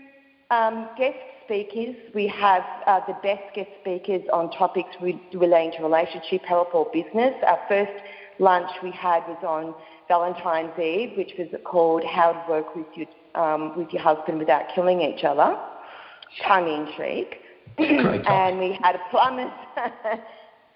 um, 0.52 0.89
guest 0.98 1.18
speakers, 1.46 1.96
we 2.13 2.28
have 2.28 2.63
uh, 2.86 3.00
the 3.08 3.16
best 3.24 3.56
guest 3.56 3.70
speakers 3.82 4.22
on 4.32 4.52
topics 4.52 4.89
re- 5.02 5.22
relating 5.34 5.72
to 5.78 5.84
relationship, 5.84 6.44
health, 6.44 6.70
or 6.74 6.88
business. 6.94 7.34
Our 7.48 7.60
first 7.68 7.92
lunch 8.39 8.70
we 8.82 8.92
had 8.92 9.24
was 9.28 9.44
on 9.46 9.74
Valentine's 10.08 10.78
Eve, 10.78 11.18
which 11.18 11.34
was 11.38 11.48
called 11.63 12.04
How 12.04 12.34
to 12.34 12.52
Work 12.52 12.76
with 12.76 12.88
Your, 12.96 13.08
um, 13.42 13.78
with 13.78 13.92
your 13.92 14.02
Husband 14.02 14.38
Without 14.38 14.63
Killing 14.76 15.02
Each 15.02 15.24
Other, 15.24 15.58
tongue 16.46 16.68
in 16.68 16.88
cheek. 16.98 17.39
and 17.80 18.60
we 18.60 18.78
had 18.82 18.96
a 18.96 19.02
plumber's 19.10 19.52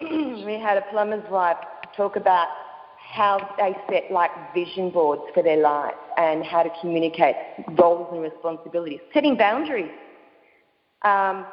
we 0.00 0.54
had 0.60 0.76
a 0.76 0.84
plumber's 0.90 1.28
wife 1.30 1.56
talk 1.96 2.16
about 2.16 2.48
how 2.96 3.38
they 3.56 3.74
set 3.90 4.12
like 4.12 4.30
vision 4.54 4.90
boards 4.90 5.22
for 5.32 5.42
their 5.42 5.56
life 5.56 5.94
and 6.18 6.44
how 6.44 6.62
to 6.62 6.70
communicate 6.80 7.34
roles 7.78 8.08
and 8.12 8.20
responsibilities, 8.22 9.00
setting 9.14 9.36
boundaries, 9.36 9.90
um, 11.02 11.46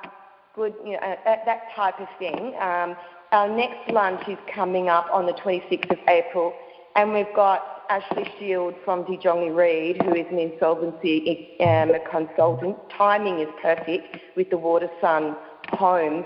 good, 0.53 0.73
you 0.83 0.91
know, 0.91 0.97
uh, 0.97 1.15
that, 1.23 1.45
that 1.45 1.61
type 1.75 1.99
of 1.99 2.07
thing. 2.19 2.53
Um, 2.59 2.95
our 3.31 3.49
next 3.49 3.89
lunch 3.91 4.21
is 4.27 4.37
coming 4.53 4.89
up 4.89 5.07
on 5.11 5.25
the 5.25 5.33
26th 5.33 5.91
of 5.91 5.97
April, 6.07 6.53
and 6.95 7.13
we've 7.13 7.33
got 7.35 7.83
Ashley 7.89 8.27
Shield 8.39 8.73
from 8.83 9.03
DeJongey 9.03 9.55
Reid, 9.55 10.01
who 10.01 10.15
is 10.15 10.25
an 10.31 10.39
insolvency 10.39 11.55
um, 11.59 11.91
consultant. 12.09 12.77
Timing 12.97 13.39
is 13.39 13.49
perfect 13.61 14.17
with 14.35 14.49
the 14.49 14.55
Watersun 14.57 15.35
homes 15.69 16.25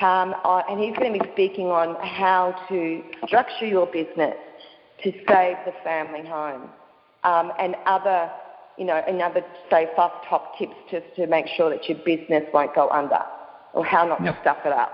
um, 0.00 0.34
and 0.68 0.80
he's 0.80 0.96
going 0.96 1.14
to 1.14 1.24
be 1.24 1.30
speaking 1.32 1.66
on 1.66 1.96
how 2.04 2.54
to 2.68 3.02
structure 3.26 3.66
your 3.66 3.86
business 3.86 4.36
to 5.02 5.10
save 5.28 5.56
the 5.64 5.72
family 5.82 6.26
home 6.26 6.68
um, 7.24 7.52
and 7.58 7.76
other, 7.86 8.30
you 8.76 8.84
know, 8.84 9.02
another 9.08 9.42
say 9.70 9.88
five 9.96 10.10
top 10.28 10.58
tips 10.58 10.74
just 10.90 11.06
to 11.16 11.26
make 11.26 11.46
sure 11.56 11.70
that 11.70 11.88
your 11.88 11.98
business 12.04 12.44
won't 12.52 12.74
go 12.74 12.88
under 12.90 13.20
or 13.72 13.84
how 13.84 14.06
not 14.06 14.22
yep. 14.22 14.34
to 14.34 14.40
stuff 14.42 14.58
it 14.66 14.72
up. 14.72 14.92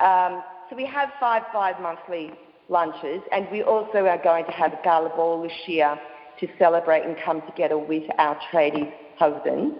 Um, 0.00 0.42
so 0.70 0.76
we 0.76 0.86
have 0.86 1.10
five 1.20 1.42
five 1.52 1.80
monthly 1.80 2.32
lunches, 2.70 3.20
and 3.32 3.46
we 3.52 3.62
also 3.62 4.06
are 4.06 4.22
going 4.22 4.46
to 4.46 4.52
have 4.52 4.72
a 4.72 4.80
gala 4.82 5.10
ball 5.10 5.42
this 5.42 5.52
year 5.66 5.98
to 6.38 6.48
celebrate 6.58 7.04
and 7.04 7.16
come 7.22 7.42
together 7.42 7.76
with 7.76 8.04
our 8.18 8.38
tradie 8.50 8.90
husbands. 9.18 9.76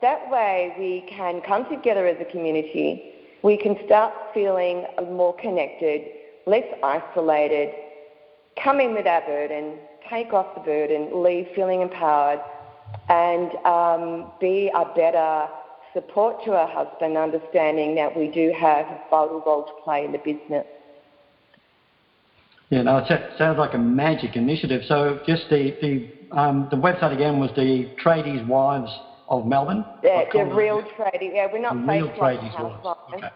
that 0.00 0.30
way 0.30 0.74
we 0.78 1.04
can 1.10 1.42
come 1.42 1.68
together 1.68 2.06
as 2.06 2.16
a 2.20 2.24
community, 2.30 3.14
we 3.42 3.56
can 3.56 3.76
start 3.84 4.14
feeling 4.32 4.86
more 5.10 5.34
connected, 5.36 6.02
less 6.46 6.62
isolated, 6.84 7.74
come 8.62 8.80
in 8.80 8.94
with 8.94 9.08
our 9.08 9.22
burden, 9.22 9.78
take 10.10 10.32
off 10.32 10.54
the 10.54 10.60
burden, 10.60 11.22
leave 11.22 11.46
feeling 11.54 11.80
empowered, 11.82 12.40
and 13.08 13.54
um, 13.64 14.32
be 14.40 14.70
a 14.74 14.84
better 14.94 15.48
support 15.92 16.44
to 16.44 16.52
our 16.52 16.66
husband, 16.66 17.16
understanding 17.16 17.94
that 17.94 18.16
we 18.16 18.28
do 18.28 18.52
have 18.58 18.86
a 18.86 19.00
vital 19.10 19.42
role 19.46 19.64
to 19.64 19.72
play 19.84 20.04
in 20.04 20.12
the 20.12 20.18
business. 20.18 20.66
Yeah, 22.70 22.82
no, 22.82 22.98
it 22.98 23.20
sounds 23.38 23.58
like 23.58 23.74
a 23.74 23.78
magic 23.78 24.36
initiative. 24.36 24.82
So 24.88 25.20
just 25.26 25.44
the 25.50 25.76
the 25.80 26.08
um, 26.36 26.66
the 26.70 26.76
website 26.76 27.12
again 27.14 27.38
was 27.38 27.50
the 27.54 27.88
Tradies 28.02 28.44
Wives 28.46 28.90
of 29.28 29.46
Melbourne. 29.46 29.84
Yeah, 30.02 30.24
the 30.32 30.44
real 30.44 30.82
tradies. 30.82 31.34
Yeah, 31.34 31.46
we're 31.52 31.60
not 31.60 31.76
fake 31.86 32.02
real 32.02 32.08
tradies 32.08 32.60
wives. 32.60 32.86
Okay. 33.14 33.28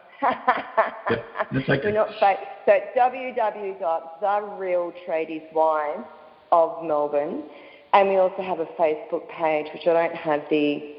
yep, 1.11 1.25
okay. 1.55 1.81
We're 1.85 1.93
not 1.93 2.09
fake. 2.19 2.39
So 2.67 2.73
it's 2.73 2.87
of 6.53 6.85
Melbourne, 6.85 7.45
and 7.93 8.09
we 8.09 8.17
also 8.17 8.43
have 8.43 8.61
a 8.61 8.67
Facebook 8.79 9.29
page, 9.29 9.67
which 9.73 9.87
I 9.87 9.93
don't 9.93 10.15
have 10.15 10.43
the, 10.51 10.95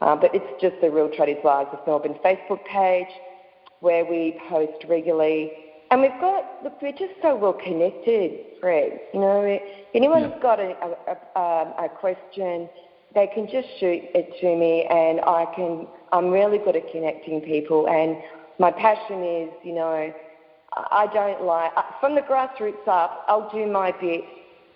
uh, 0.00 0.16
but 0.16 0.34
it's 0.34 0.60
just 0.60 0.76
the 0.80 0.90
Real 0.90 1.08
Tradies 1.08 1.42
Wives 1.42 1.70
of 1.72 1.86
Melbourne 1.86 2.16
Facebook 2.24 2.64
page, 2.64 3.08
where 3.80 4.04
we 4.04 4.40
post 4.48 4.84
regularly 4.88 5.52
and 5.90 6.00
we've 6.02 6.20
got, 6.20 6.44
look, 6.64 6.80
we're 6.82 6.90
just 6.90 7.12
so 7.22 7.36
well 7.36 7.52
connected, 7.52 8.40
Fred. 8.60 8.98
You 9.12 9.20
know, 9.20 9.60
anyone's 9.94 10.32
yeah. 10.34 10.42
got 10.42 10.58
a, 10.58 10.74
a, 11.06 11.38
a, 11.38 11.84
a 11.84 11.88
question, 11.88 12.68
they 13.14 13.28
can 13.28 13.46
just 13.46 13.68
shoot 13.78 14.02
it 14.12 14.34
to 14.40 14.56
me, 14.56 14.84
and 14.90 15.20
I 15.20 15.46
can. 15.54 15.86
I'm 16.10 16.30
really 16.30 16.58
good 16.58 16.74
at 16.74 16.90
connecting 16.90 17.40
people, 17.42 17.86
and 17.88 18.16
my 18.58 18.72
passion 18.72 19.22
is, 19.22 19.50
you 19.62 19.72
know, 19.72 20.12
I 20.72 21.06
don't 21.14 21.44
like 21.44 21.70
from 22.00 22.16
the 22.16 22.22
grassroots 22.22 22.88
up. 22.88 23.24
I'll 23.28 23.48
do 23.52 23.66
my 23.66 23.92
bit 24.00 24.24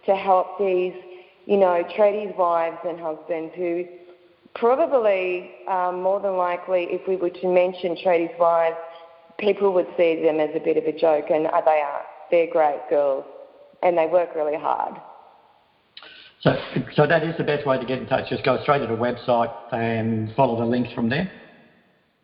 to 0.09 0.17
help 0.17 0.59
these, 0.59 0.95
you 1.47 1.57
know, 1.57 1.85
tradies' 1.97 2.37
wives 2.37 2.79
and 2.87 2.99
husbands 2.99 3.53
who 3.57 3.85
probably, 4.55 5.51
um, 5.69 6.03
more 6.03 6.21
than 6.21 6.37
likely, 6.37 6.89
if 6.91 7.07
we 7.07 7.17
were 7.17 7.31
to 7.31 7.47
mention 7.47 7.97
tradies' 7.97 8.37
wives 8.39 8.77
people 9.39 9.73
would 9.73 9.87
see 9.97 10.21
them 10.23 10.41
as 10.41 10.51
a 10.55 10.61
bit 10.61 10.77
of 10.77 10.85
a 10.85 10.93
joke, 10.93 11.27
and 11.31 11.47
they 11.47 11.81
are. 11.81 12.03
They're 12.31 12.51
great 12.51 12.81
girls, 12.91 13.25
and 13.83 13.97
they 13.97 14.07
work 14.07 14.35
really 14.35 14.57
hard. 14.57 15.01
So, 16.41 16.57
so 16.95 17.07
that 17.07 17.25
is 17.25 17.37
the 17.39 17.45
best 17.45 17.67
way 17.67 17.79
to 17.79 17.87
get 17.87 17.99
in 17.99 18.07
touch. 18.07 18.29
Just 18.29 18.45
go 18.45 18.61
straight 18.63 18.81
to 18.81 18.87
the 18.87 18.93
website 18.93 19.53
and 19.73 20.33
follow 20.37 20.59
the 20.59 20.67
links 20.67 20.93
from 20.93 21.09
there. 21.09 21.31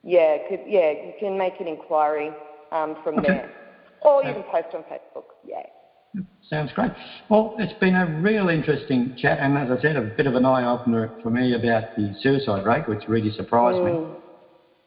Yeah, 0.03 0.37
could, 0.49 0.61
yeah, 0.67 0.91
you 0.91 1.15
can 1.19 1.39
make 1.39 1.55
an 1.61 1.67
inquiry 1.67 2.31
um, 2.71 2.97
from 3.03 3.19
okay. 3.19 3.29
there, 3.29 3.51
or 4.03 4.23
you 4.23 4.35
can 4.35 4.43
post 4.43 4.75
on 4.75 4.83
Facebook. 4.83 5.25
Yeah. 5.45 5.63
Sounds 6.51 6.71
great. 6.75 6.93
Well, 7.31 7.55
it's 7.59 7.73
been 7.81 7.95
a 7.95 8.21
real 8.21 8.49
interesting 8.49 9.17
chat, 9.19 9.39
and 9.41 9.57
as 9.57 9.77
I 9.77 9.81
said, 9.81 9.97
a 9.97 10.03
bit 10.03 10.27
of 10.27 10.35
an 10.35 10.45
eye 10.45 10.67
opener 10.67 11.11
for 11.23 11.31
me 11.31 11.55
about 11.55 11.97
the 11.97 12.15
suicide 12.21 12.67
rate, 12.67 12.89
which 12.89 13.09
really 13.09 13.33
surprised 13.33 13.79
mm. 13.79 14.11
me. 14.11 14.17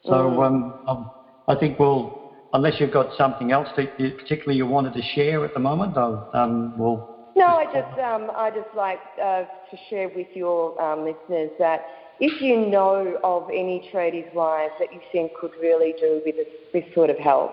So 0.05 0.11
mm. 0.11 0.87
um, 0.87 1.11
I 1.47 1.55
think 1.55 1.79
we'll, 1.79 2.31
unless 2.53 2.79
you've 2.79 2.93
got 2.93 3.07
something 3.17 3.51
else 3.51 3.67
that 3.75 3.99
you, 3.99 4.11
particularly 4.11 4.57
you 4.57 4.67
wanted 4.67 4.93
to 4.93 5.01
share 5.15 5.43
at 5.43 5.53
the 5.53 5.59
moment, 5.59 5.97
I'll, 5.97 6.29
um, 6.33 6.77
we'll. 6.77 7.15
No, 7.35 7.45
I 7.45 7.65
just 7.65 7.99
um, 7.99 8.31
I 8.35 8.49
just 8.49 8.75
like 8.75 8.99
uh, 9.21 9.43
to 9.43 9.77
share 9.89 10.09
with 10.15 10.27
your 10.33 10.79
um, 10.81 11.05
listeners 11.05 11.51
that 11.59 11.85
if 12.19 12.41
you 12.41 12.65
know 12.65 13.19
of 13.23 13.49
any 13.49 13.89
tradies' 13.93 14.33
wives 14.33 14.73
that 14.79 14.91
you 14.91 14.99
think 15.11 15.33
could 15.39 15.51
really 15.61 15.93
do 15.99 16.21
with 16.25 16.35
this, 16.35 16.47
this 16.73 16.83
sort 16.95 17.09
of 17.09 17.17
help, 17.17 17.51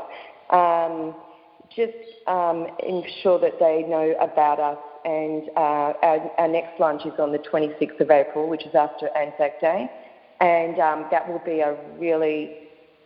um, 0.50 1.14
just 1.76 1.92
um, 2.26 2.66
ensure 2.87 3.38
that 3.40 3.58
they 3.58 3.84
know 3.88 4.14
about 4.20 4.60
us. 4.60 4.78
And 5.04 5.50
uh, 5.56 5.92
our, 6.02 6.30
our, 6.38 6.48
next 6.48 6.80
lunch 6.80 7.04
is 7.04 7.12
on 7.18 7.32
the 7.32 7.38
26th 7.38 8.00
of 8.00 8.10
April, 8.10 8.48
which 8.48 8.64
is 8.64 8.74
after 8.74 9.08
Anzac 9.16 9.60
Day. 9.60 9.90
And 10.40 10.78
um, 10.80 11.06
that 11.10 11.28
will 11.28 11.42
be 11.44 11.60
a 11.60 11.76
really, 11.98 12.56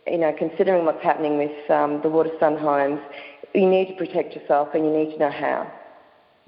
you 0.07 0.17
know, 0.17 0.33
considering 0.37 0.85
what's 0.85 1.03
happening 1.03 1.37
with 1.37 1.69
um, 1.69 2.01
the 2.01 2.07
Watersun 2.07 2.57
homes, 2.59 3.01
you 3.53 3.69
need 3.69 3.89
to 3.89 3.93
protect 3.95 4.33
yourself 4.35 4.69
and 4.73 4.85
you 4.85 4.91
need 4.91 5.11
to 5.11 5.19
know 5.19 5.31
how. 5.31 5.69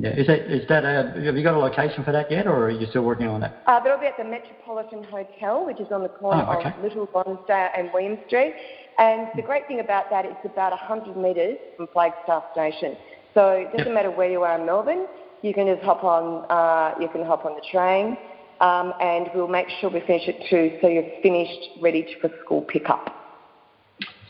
Yeah, 0.01 0.17
is 0.17 0.25
that 0.25 0.39
is 0.51 0.67
that 0.67 0.83
a, 0.83 1.13
have 1.25 1.37
you 1.37 1.43
got 1.43 1.53
a 1.53 1.59
location 1.59 2.03
for 2.03 2.11
that 2.11 2.31
yet, 2.31 2.47
or 2.47 2.65
are 2.65 2.71
you 2.71 2.87
still 2.87 3.03
working 3.03 3.27
on 3.27 3.41
that? 3.41 3.61
Uh, 3.67 3.79
that'll 3.79 3.99
be 3.99 4.07
at 4.07 4.17
the 4.17 4.23
Metropolitan 4.23 5.03
Hotel, 5.03 5.63
which 5.63 5.79
is 5.79 5.91
on 5.91 6.01
the 6.01 6.09
corner 6.09 6.43
oh, 6.47 6.57
okay. 6.57 6.69
of 6.75 6.83
Little 6.83 7.07
Lonsdale 7.13 7.69
and 7.77 7.91
William 7.93 8.17
Street. 8.25 8.55
And 8.97 9.27
the 9.35 9.43
great 9.43 9.67
thing 9.67 9.79
about 9.79 10.09
that, 10.09 10.25
it's 10.25 10.43
about 10.43 10.71
100 10.71 11.15
metres 11.15 11.57
from 11.77 11.87
Flagstaff 11.93 12.45
Station. 12.51 12.97
So 13.35 13.51
it 13.51 13.65
doesn't 13.65 13.85
yep. 13.85 13.93
matter 13.93 14.09
where 14.09 14.31
you 14.31 14.41
are 14.41 14.59
in 14.59 14.65
Melbourne, 14.65 15.05
you 15.43 15.53
can 15.53 15.67
just 15.67 15.83
hop 15.83 16.03
on, 16.03 16.45
uh, 16.49 16.99
you 16.99 17.07
can 17.07 17.23
hop 17.23 17.45
on 17.45 17.53
the 17.53 17.63
train, 17.71 18.17
um, 18.59 18.93
and 19.01 19.29
we'll 19.35 19.47
make 19.47 19.67
sure 19.79 19.91
we 19.91 20.01
finish 20.01 20.27
at 20.27 20.35
two, 20.49 20.77
so 20.81 20.87
you're 20.87 21.05
finished, 21.21 21.79
ready 21.79 22.15
for 22.19 22.29
school 22.43 22.61
pickup. 22.63 23.15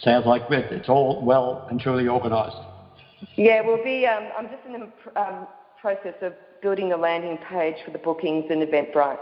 Sounds 0.02 0.26
like 0.26 0.44
it's 0.50 0.90
all 0.90 1.24
well 1.24 1.68
and 1.70 1.80
truly 1.80 2.08
organised. 2.08 2.58
Yeah, 3.36 3.62
we'll 3.62 3.84
be. 3.84 4.06
Um, 4.06 4.30
I'm 4.38 4.48
just 4.50 4.66
in 4.66 4.74
the 4.74 5.22
um, 5.22 5.48
process 5.82 6.14
of 6.22 6.34
building 6.62 6.90
the 6.90 6.98
landing 6.98 7.38
page 7.50 7.76
for 7.84 7.92
the 7.92 7.98
bookings 7.98 8.46
and 8.50 8.62
Eventbrite. 8.62 9.18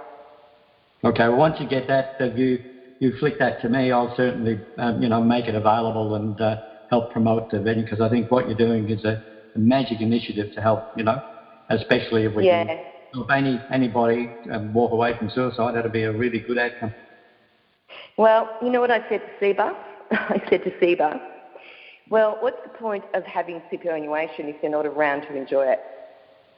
Okay. 1.03 1.29
Well, 1.29 1.37
once 1.37 1.55
you 1.59 1.67
get 1.67 1.87
that, 1.87 2.17
if 2.19 2.37
you 2.37 2.59
you 2.99 3.13
flick 3.19 3.39
that 3.39 3.61
to 3.61 3.69
me, 3.69 3.91
I'll 3.91 4.13
certainly 4.17 4.59
um, 4.77 5.01
you 5.01 5.07
know 5.07 5.23
make 5.23 5.45
it 5.45 5.55
available 5.55 6.15
and 6.15 6.39
uh, 6.39 6.57
help 6.89 7.13
promote 7.13 7.49
the 7.49 7.59
venue 7.61 7.83
because 7.85 8.01
I 8.01 8.09
think 8.09 8.29
what 8.29 8.47
you're 8.47 8.57
doing 8.57 8.89
is 8.89 9.05
a, 9.05 9.23
a, 9.55 9.59
magic 9.59 10.01
initiative 10.01 10.53
to 10.55 10.61
help 10.61 10.83
you 10.97 11.03
know, 11.03 11.23
especially 11.69 12.23
if 12.25 12.35
we 12.35 12.45
yeah. 12.45 12.65
can 12.65 12.79
help 13.13 13.31
any 13.31 13.59
anybody 13.71 14.29
um, 14.51 14.73
walk 14.73 14.91
away 14.91 15.17
from 15.17 15.29
suicide. 15.29 15.75
That'd 15.75 15.93
be 15.93 16.03
a 16.03 16.11
really 16.11 16.39
good 16.39 16.57
outcome. 16.57 16.93
Well, 18.17 18.49
you 18.61 18.69
know 18.69 18.81
what 18.81 18.91
I 18.91 19.07
said 19.07 19.21
to 19.21 19.45
Cbus? 19.45 19.75
I 20.11 20.41
said 20.49 20.65
to 20.65 20.71
Cbus, 20.71 21.21
well, 22.09 22.37
what's 22.41 22.61
the 22.63 22.77
point 22.77 23.05
of 23.13 23.23
having 23.23 23.61
superannuation 23.71 24.49
if 24.49 24.59
they're 24.61 24.69
not 24.69 24.85
around 24.85 25.21
to 25.21 25.37
enjoy 25.37 25.67
it? 25.67 25.79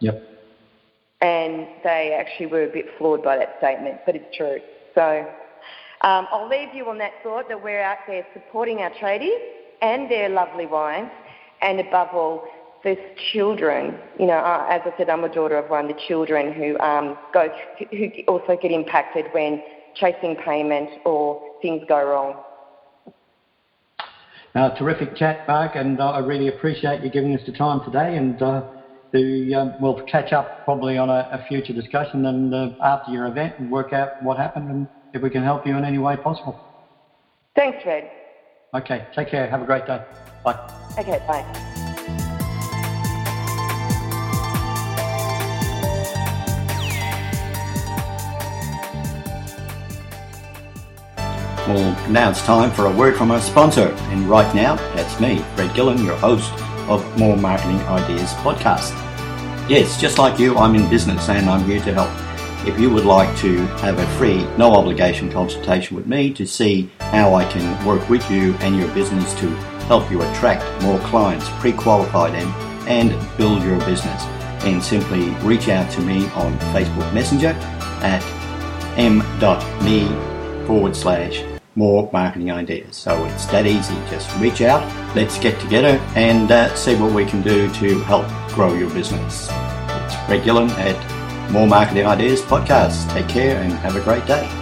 Yep. 0.01 0.21
And 1.21 1.67
they 1.83 2.17
actually 2.19 2.47
were 2.47 2.63
a 2.63 2.67
bit 2.67 2.85
flawed 2.97 3.23
by 3.23 3.37
that 3.37 3.55
statement, 3.59 3.99
but 4.05 4.15
it's 4.15 4.35
true. 4.35 4.59
So 4.95 5.27
um, 6.01 6.27
I'll 6.31 6.49
leave 6.49 6.73
you 6.73 6.89
on 6.89 6.97
that 6.97 7.13
thought 7.23 7.47
that 7.47 7.63
we're 7.63 7.81
out 7.81 7.99
there 8.07 8.25
supporting 8.33 8.79
our 8.79 8.89
tradies 8.91 9.39
and 9.81 10.09
their 10.09 10.29
lovely 10.29 10.65
wives, 10.65 11.11
and 11.61 11.79
above 11.79 12.09
all, 12.13 12.43
there's 12.83 12.97
children. 13.31 13.99
You 14.19 14.25
know, 14.25 14.39
as 14.69 14.81
I 14.83 14.93
said, 14.97 15.09
I'm 15.09 15.23
a 15.23 15.33
daughter 15.33 15.57
of 15.57 15.69
one. 15.69 15.87
The 15.87 15.99
children 16.07 16.53
who 16.53 16.77
um, 16.79 17.17
go, 17.33 17.47
who 17.91 18.09
also 18.27 18.57
get 18.59 18.71
impacted 18.71 19.25
when 19.31 19.61
chasing 19.95 20.35
payment 20.35 20.89
or 21.05 21.41
things 21.61 21.83
go 21.87 22.03
wrong. 22.03 22.43
Uh, 24.53 24.75
terrific 24.77 25.15
chat, 25.15 25.47
Marg, 25.47 25.75
and 25.75 25.99
uh, 26.01 26.11
I 26.11 26.19
really 26.19 26.47
appreciate 26.47 27.03
you 27.03 27.09
giving 27.09 27.35
us 27.35 27.41
the 27.45 27.53
time 27.53 27.83
today. 27.85 28.17
And 28.17 28.41
uh, 28.41 28.63
the, 29.11 29.53
um, 29.55 29.73
we'll 29.81 30.01
catch 30.03 30.33
up 30.33 30.63
probably 30.63 30.97
on 30.97 31.09
a, 31.09 31.27
a 31.31 31.45
future 31.47 31.73
discussion 31.73 32.25
and 32.25 32.53
uh, 32.53 32.71
after 32.81 33.11
your 33.11 33.27
event 33.27 33.55
and 33.59 33.71
work 33.71 33.93
out 33.93 34.21
what 34.23 34.37
happened 34.37 34.69
and 34.69 34.87
if 35.13 35.21
we 35.21 35.29
can 35.29 35.43
help 35.43 35.67
you 35.67 35.75
in 35.75 35.83
any 35.83 35.97
way 35.97 36.15
possible. 36.15 36.59
Thanks, 37.55 37.83
Fred. 37.83 38.09
Okay, 38.73 39.05
take 39.13 39.27
care. 39.27 39.49
Have 39.49 39.61
a 39.61 39.65
great 39.65 39.85
day. 39.85 40.01
Bye. 40.43 40.57
Okay, 40.97 41.21
bye. 41.27 41.45
Well, 51.67 52.09
now 52.09 52.29
it's 52.29 52.41
time 52.41 52.71
for 52.71 52.85
a 52.87 52.91
word 52.91 53.15
from 53.17 53.31
our 53.31 53.39
sponsor. 53.39 53.95
And 54.09 54.29
right 54.29 54.53
now, 54.55 54.75
that's 54.95 55.19
me, 55.19 55.39
Fred 55.55 55.73
Gillen, 55.75 56.03
your 56.03 56.17
host 56.17 56.51
of 56.91 57.17
More 57.17 57.37
Marketing 57.37 57.79
Ideas 57.87 58.33
podcast. 58.35 58.91
Yes, 59.69 59.99
just 59.99 60.17
like 60.17 60.37
you, 60.37 60.57
I'm 60.57 60.75
in 60.75 60.89
business 60.89 61.29
and 61.29 61.49
I'm 61.49 61.63
here 61.63 61.79
to 61.81 61.93
help. 61.93 62.67
If 62.67 62.79
you 62.79 62.89
would 62.89 63.05
like 63.05 63.35
to 63.39 63.65
have 63.77 63.97
a 63.97 64.07
free, 64.17 64.43
no 64.57 64.75
obligation 64.75 65.31
consultation 65.31 65.95
with 65.95 66.05
me 66.05 66.33
to 66.33 66.45
see 66.45 66.89
how 66.99 67.33
I 67.33 67.49
can 67.49 67.85
work 67.85 68.07
with 68.09 68.29
you 68.29 68.53
and 68.55 68.77
your 68.77 68.93
business 68.93 69.33
to 69.39 69.47
help 69.87 70.11
you 70.11 70.21
attract 70.21 70.83
more 70.83 70.99
clients, 70.99 71.47
pre 71.59 71.71
qualify 71.71 72.29
them, 72.29 72.47
and 72.87 73.09
build 73.37 73.63
your 73.63 73.79
business, 73.85 74.23
then 74.59 74.81
simply 74.81 75.29
reach 75.45 75.69
out 75.69 75.89
to 75.93 76.01
me 76.01 76.25
on 76.31 76.57
Facebook 76.73 77.11
Messenger 77.13 77.55
at 78.03 78.21
m.me 78.97 80.07
forward 80.67 80.95
slash 80.95 81.43
more 81.75 82.09
marketing 82.11 82.51
ideas. 82.51 82.95
So 82.95 83.25
it's 83.25 83.45
that 83.47 83.65
easy. 83.65 83.95
Just 84.09 84.35
reach 84.39 84.61
out, 84.61 84.83
let's 85.15 85.39
get 85.39 85.59
together 85.59 85.99
and 86.15 86.51
uh, 86.51 86.73
see 86.75 86.95
what 86.95 87.13
we 87.13 87.25
can 87.25 87.41
do 87.41 87.71
to 87.75 87.99
help 88.01 88.27
grow 88.53 88.73
your 88.73 88.89
business. 88.89 89.49
It's 89.49 90.15
Fred 90.25 90.43
Gillen 90.43 90.69
at 90.71 91.51
more 91.51 91.67
Marketing 91.67 92.05
Ideas 92.05 92.41
podcast. 92.41 93.11
Take 93.13 93.27
care 93.27 93.61
and 93.61 93.73
have 93.73 93.95
a 93.95 94.01
great 94.01 94.25
day. 94.25 94.60